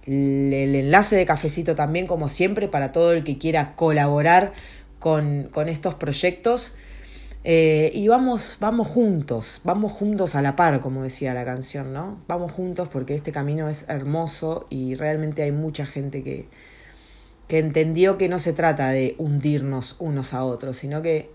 El, 0.04 0.52
enlace 0.74 1.14
de 1.14 1.24
cafecito 1.24 1.76
también, 1.76 2.08
como 2.08 2.28
siempre, 2.28 2.66
para 2.66 2.90
todo 2.90 3.12
el 3.12 3.22
que 3.22 3.38
quiera 3.38 3.76
colaborar 3.76 4.52
con, 4.98 5.48
con 5.52 5.68
estos 5.68 5.94
proyectos. 5.94 6.74
Eh, 7.44 7.92
y 7.94 8.08
vamos, 8.08 8.58
vamos 8.60 8.88
juntos, 8.88 9.60
vamos 9.64 9.92
juntos 9.92 10.34
a 10.34 10.42
la 10.42 10.56
par, 10.56 10.80
como 10.80 11.04
decía 11.04 11.32
la 11.34 11.44
canción, 11.44 11.92
¿no? 11.92 12.20
Vamos 12.26 12.52
juntos 12.52 12.88
porque 12.88 13.14
este 13.14 13.32
camino 13.32 13.70
es 13.70 13.86
hermoso 13.88 14.66
y 14.68 14.96
realmente 14.96 15.42
hay 15.42 15.52
mucha 15.52 15.86
gente 15.86 16.22
que, 16.22 16.48
que 17.48 17.58
entendió 17.58 18.18
que 18.18 18.28
no 18.28 18.40
se 18.40 18.52
trata 18.52 18.90
de 18.90 19.14
hundirnos 19.16 19.96
unos 20.00 20.34
a 20.34 20.44
otros, 20.44 20.76
sino 20.76 21.00
que 21.00 21.30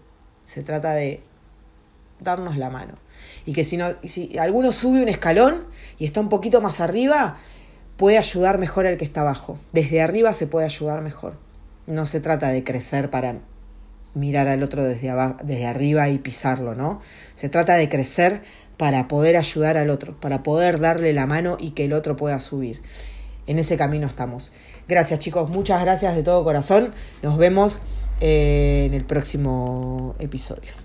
se 0.46 0.62
trata 0.62 0.94
de 0.94 1.24
darnos 2.20 2.58
la 2.58 2.70
mano. 2.70 2.94
Y 3.46 3.54
que 3.54 3.66
si, 3.66 3.78
no, 3.78 3.88
si 4.04 4.38
alguno 4.38 4.72
sube 4.72 5.02
un 5.02 5.10
escalón 5.10 5.66
y 5.98 6.06
está 6.06 6.20
un 6.20 6.30
poquito 6.30 6.62
más 6.62 6.82
arriba, 6.82 7.38
puede 7.98 8.18
ayudar 8.18 8.58
mejor 8.58 8.86
al 8.86 8.98
que 8.98 9.06
está 9.06 9.22
abajo. 9.22 9.58
Desde 9.72 10.02
arriba 10.02 10.34
se 10.34 10.48
puede 10.48 10.66
ayudar 10.66 11.02
mejor. 11.02 11.38
No 11.88 12.06
se 12.06 12.20
trata 12.20 12.50
de 12.50 12.64
crecer 12.64 13.10
para 13.10 13.40
mirar 14.14 14.48
al 14.48 14.64
otro 14.64 14.84
desde, 14.84 15.10
abajo, 15.10 15.38
desde 15.44 15.68
arriba 15.68 16.10
y 16.10 16.18
pisarlo, 16.18 16.74
¿no? 16.74 17.02
Se 17.34 17.50
trata 17.50 17.76
de 17.76 17.90
crecer 17.90 18.42
para 18.78 19.08
poder 19.08 19.38
ayudar 19.38 19.78
al 19.78 19.90
otro, 19.90 20.20
para 20.20 20.44
poder 20.44 20.80
darle 20.80 21.14
la 21.14 21.28
mano 21.28 21.58
y 21.60 21.72
que 21.72 21.86
el 21.86 21.94
otro 21.94 22.16
pueda 22.16 22.40
subir. 22.40 22.82
En 23.48 23.60
ese 23.60 23.78
camino 23.78 24.08
estamos. 24.08 24.52
Gracias 24.88 25.20
chicos, 25.20 25.50
muchas 25.50 25.82
gracias 25.82 26.16
de 26.16 26.24
todo 26.24 26.44
corazón. 26.44 26.94
Nos 27.22 27.38
vemos 27.38 27.82
eh, 28.20 28.86
en 28.88 28.94
el 28.94 29.06
próximo 29.06 30.16
episodio. 30.20 30.85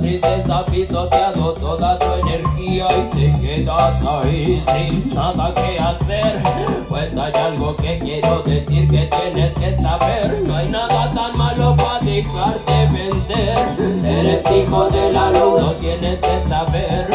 Tristeza 0.00 0.64
pisoteado 0.66 1.52
toda 1.54 1.98
tu 1.98 2.28
energía 2.28 2.86
y 2.90 3.16
te 3.16 3.40
quedas 3.40 4.02
ahí 4.04 4.62
sin 4.72 5.14
nada 5.14 5.54
que 5.54 5.78
hacer. 5.78 6.42
Pues 6.88 7.16
hay 7.16 7.32
algo 7.32 7.74
que 7.76 7.98
quiero 7.98 8.42
decir 8.42 8.90
que 8.90 9.08
tienes 9.08 9.54
que 9.54 9.76
saber. 9.78 10.42
No 10.46 10.56
hay 10.56 10.68
nada 10.68 11.10
tan 11.12 11.36
malo 11.38 11.76
para 11.76 12.00
dejarte 12.00 12.88
vencer. 12.88 13.58
Eres 14.04 14.44
hijo 14.50 14.88
de 14.90 15.12
la 15.12 15.30
luz, 15.30 15.60
no 15.60 15.70
tienes 15.72 16.20
que 16.20 16.48
saber, 16.48 17.08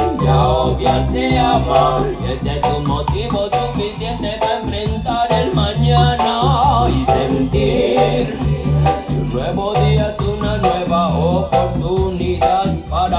ya 0.80 1.08
te 1.12 1.38
ama. 1.38 1.98
Ese 2.28 2.58
es 2.58 2.66
un 2.78 2.86
motivo 2.88 3.50
suficiente 3.50 4.38
para 4.40 4.60
enfrentar 4.60 5.32
el 5.34 5.54
mañana 5.54 6.86
y 6.88 7.06
sentir. 7.06 8.40
Nuevo 9.34 9.74
día 9.76 10.14
es 10.14 10.28
una 10.28 10.58
nueva 10.58 11.08
oportunidad 11.16 12.69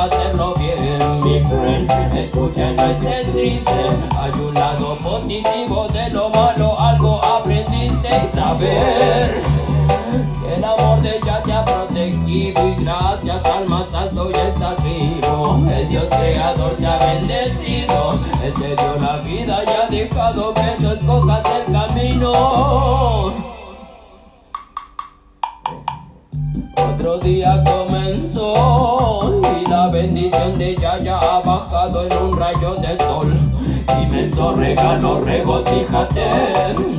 hacerlo 0.04 0.54
bien, 0.54 1.20
mi 1.20 1.40
friend. 1.40 1.90
Escucha, 2.16 2.72
no 2.72 2.84
estés 2.84 3.32
triste, 3.32 3.72
hay 4.18 4.32
un 4.40 4.54
lado 4.54 4.96
positivo 4.96 5.88
de 5.88 6.10
lo 6.10 6.30
malo, 6.30 6.78
algo 6.78 7.22
aprendiste 7.24 8.08
y 8.08 8.36
saber. 8.36 9.42
El 10.54 10.64
amor 10.64 11.00
de 11.00 11.16
ella 11.16 11.42
te 11.42 11.52
ha 11.52 11.64
protegido 11.64 12.68
y 12.68 12.74
gracias 12.82 13.44
al 13.44 13.68
más 13.68 13.94
alto 13.94 14.30
ya 14.30 14.48
estás 14.48 14.82
vivo. 14.82 15.62
El 15.70 15.88
Dios 15.88 16.04
creador 16.08 16.72
te 16.76 16.86
ha 16.86 16.98
bendecido. 16.98 18.18
Él 18.42 18.52
te 18.54 18.68
dio 18.68 18.96
la 19.00 19.16
vida 19.18 19.64
y 19.64 19.70
ha 19.70 19.86
dejado 19.88 20.52
que 20.54 20.82
tú 20.82 20.90
escojas 20.90 21.42
el 21.56 21.72
camino. 21.72 23.49
Otro 27.00 27.16
día 27.16 27.64
comenzó 27.64 29.40
y 29.58 29.70
la 29.70 29.88
bendición 29.88 30.58
de 30.58 30.72
ella 30.72 30.98
ya 30.98 31.16
ha 31.16 31.40
bajado 31.40 32.06
en 32.06 32.12
un 32.12 32.38
rayo 32.38 32.74
de 32.74 32.98
sol. 32.98 33.30
Inmenso 34.02 34.52
regalo, 34.52 35.22
regocíjate, 35.22 36.26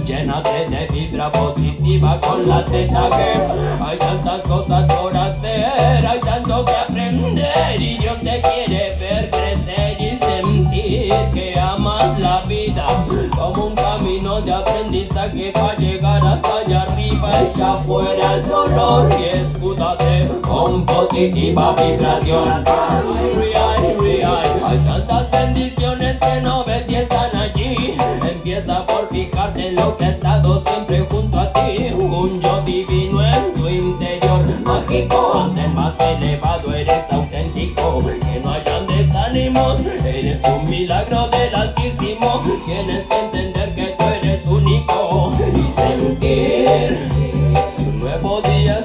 llénate 0.04 0.68
de 0.72 0.88
vibra 0.92 1.32
positiva 1.32 2.20
con 2.20 2.50
la 2.50 2.64
ZG. 2.64 3.80
Hay 3.80 3.98
tantas 4.00 4.42
cosas 4.48 4.92
por 4.92 5.16
hacer, 5.16 6.08
hay 6.08 6.20
tanto 6.20 6.66
que 6.66 6.72
aprender 6.72 7.80
y 7.80 8.00
Dios 8.00 8.20
te 8.22 8.42
quiere 8.42 8.98
ver 9.00 9.30
crecer 9.30 10.02
y 10.02 10.18
sentir 10.18 11.14
que 11.32 11.60
amas 11.60 12.20
la 12.20 12.42
vida 12.48 12.88
como 13.38 13.68
un 13.68 13.76
camino 13.76 14.42
de 14.42 14.52
aprendizaje 14.52 15.54
Echa 17.42 17.78
fuera 17.88 18.36
el 18.36 18.48
dolor 18.48 19.10
y 19.20 19.24
escúdate 19.38 20.30
con 20.42 20.86
positiva 20.86 21.74
vibración. 21.74 22.64
Real, 23.36 23.96
real, 24.00 24.62
hay 24.64 24.78
tantas 24.78 25.32
bendiciones 25.32 26.18
que 26.20 26.42
no 26.42 26.64
ves 26.64 26.84
y 26.88 26.96
están 26.96 27.36
allí. 27.36 27.98
Empieza 28.30 28.86
por 28.86 29.10
fijarte 29.10 29.72
lo 29.72 29.98
que 29.98 30.06
ha 30.06 30.10
estado 30.10 30.64
siempre 30.64 31.08
junto 31.10 31.40
a 31.40 31.52
ti. 31.54 31.94
Un 31.94 32.40
yo 32.42 32.62
divino 32.62 33.26
en 33.26 33.54
tu 33.54 33.68
interior, 33.68 34.44
mágico. 34.64 35.42
Ante 35.44 35.68
más 35.70 36.00
elevado 36.00 36.74
eres 36.74 37.12
auténtico. 37.12 38.04
Que 38.06 38.40
no 38.40 38.52
hayan 38.52 38.86
desánimos, 38.86 39.80
eres 40.06 40.42
un 40.44 40.70
milagro 40.70 41.28
del 41.30 41.56
Altísimo. 41.56 42.44
Tienes 42.66 43.08
que 43.08 43.31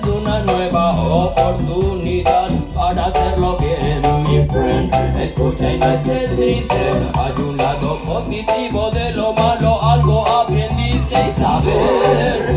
una 0.06 0.40
nueva 0.42 1.00
oportunidad 1.00 2.48
para 2.74 3.06
hacerlo 3.06 3.56
bien, 3.58 4.02
mi 4.22 4.38
friend. 4.52 4.92
Escucha 5.20 5.72
y 5.72 5.78
no 5.78 5.86
estés 5.86 6.36
triste. 6.36 6.92
Hay 7.14 7.42
un 7.42 7.56
lado 7.56 7.98
positivo 8.06 8.90
de 8.90 9.12
lo 9.12 9.32
malo, 9.32 9.82
algo 9.82 10.26
aprendiste 10.26 11.14
y 11.28 11.32
saber 11.40 12.56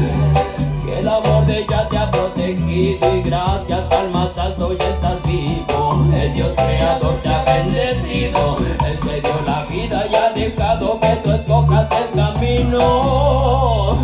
que 0.85 0.99
el 0.99 1.07
amor 1.07 1.45
de 1.45 1.59
ella 1.59 1.87
te 1.89 1.97
ha 1.97 2.11
protegido 2.11 3.15
y 3.15 3.21
gracias 3.21 3.91
al 3.91 4.09
más 4.11 4.37
alto 4.37 4.73
ya 4.77 4.89
estás 4.89 5.23
vivo. 5.23 5.99
El 6.13 6.33
Dios 6.33 6.51
creador 6.55 7.15
te 7.23 7.29
ha 7.29 7.43
bendecido. 7.43 8.57
Él 8.85 8.99
te 8.99 9.21
dio 9.21 9.41
la 9.45 9.65
vida 9.65 10.05
y 10.11 10.15
ha 10.15 10.29
dejado 10.33 10.99
que 10.99 11.15
tú 11.23 11.31
escojas 11.31 11.87
el 11.91 12.09
camino. 12.19 13.97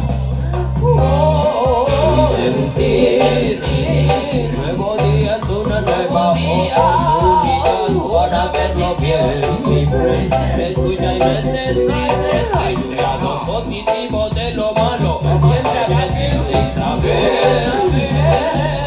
Oh, 0.88 1.88
y 2.78 2.85
sentir. 3.26 4.54
Nuevo 4.58 4.96
día 4.98 5.40
es 5.42 5.50
una 5.50 5.82
nueva 5.82 6.32
oportunidad 6.32 7.66
para 8.14 8.44
hacerlo 8.44 8.96
bien, 9.00 9.42
mi 9.66 9.86
friend. 9.86 10.34
Escucha 10.60 11.14
y 11.14 11.20
no. 11.20 12.60
Hay 12.60 12.76
un 12.76 12.96
lado 12.96 13.42
positivo 13.46 14.30
de 14.30 14.54
lo 14.54 14.74
malo. 14.74 15.20
Siempre 15.22 15.80
aprendiste 15.80 16.52
y 16.52 16.72
saber. 16.74 17.66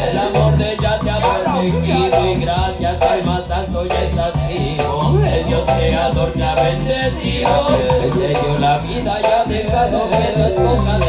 El 0.09 0.17
amor 0.17 0.57
de 0.57 0.73
ella 0.73 0.99
te 0.99 1.09
ha 1.09 1.19
protegido 1.19 2.25
y 2.25 2.35
gracias 2.35 3.01
al 3.01 3.25
más 3.25 3.51
alto 3.51 3.85
ya 3.85 4.01
estás 4.03 4.47
vivo. 4.47 5.19
El 5.23 5.45
Dios 5.45 5.63
creador 5.65 6.31
te 6.33 6.43
ha 6.43 6.55
bendecido. 6.55 7.67
Él 8.03 8.11
te 8.11 8.59
la 8.59 8.77
vida 8.79 9.19
y 9.21 9.25
ha 9.25 9.43
dejado 9.45 10.09
que 10.09 10.17
tú 10.35 10.41
escojas 10.43 10.99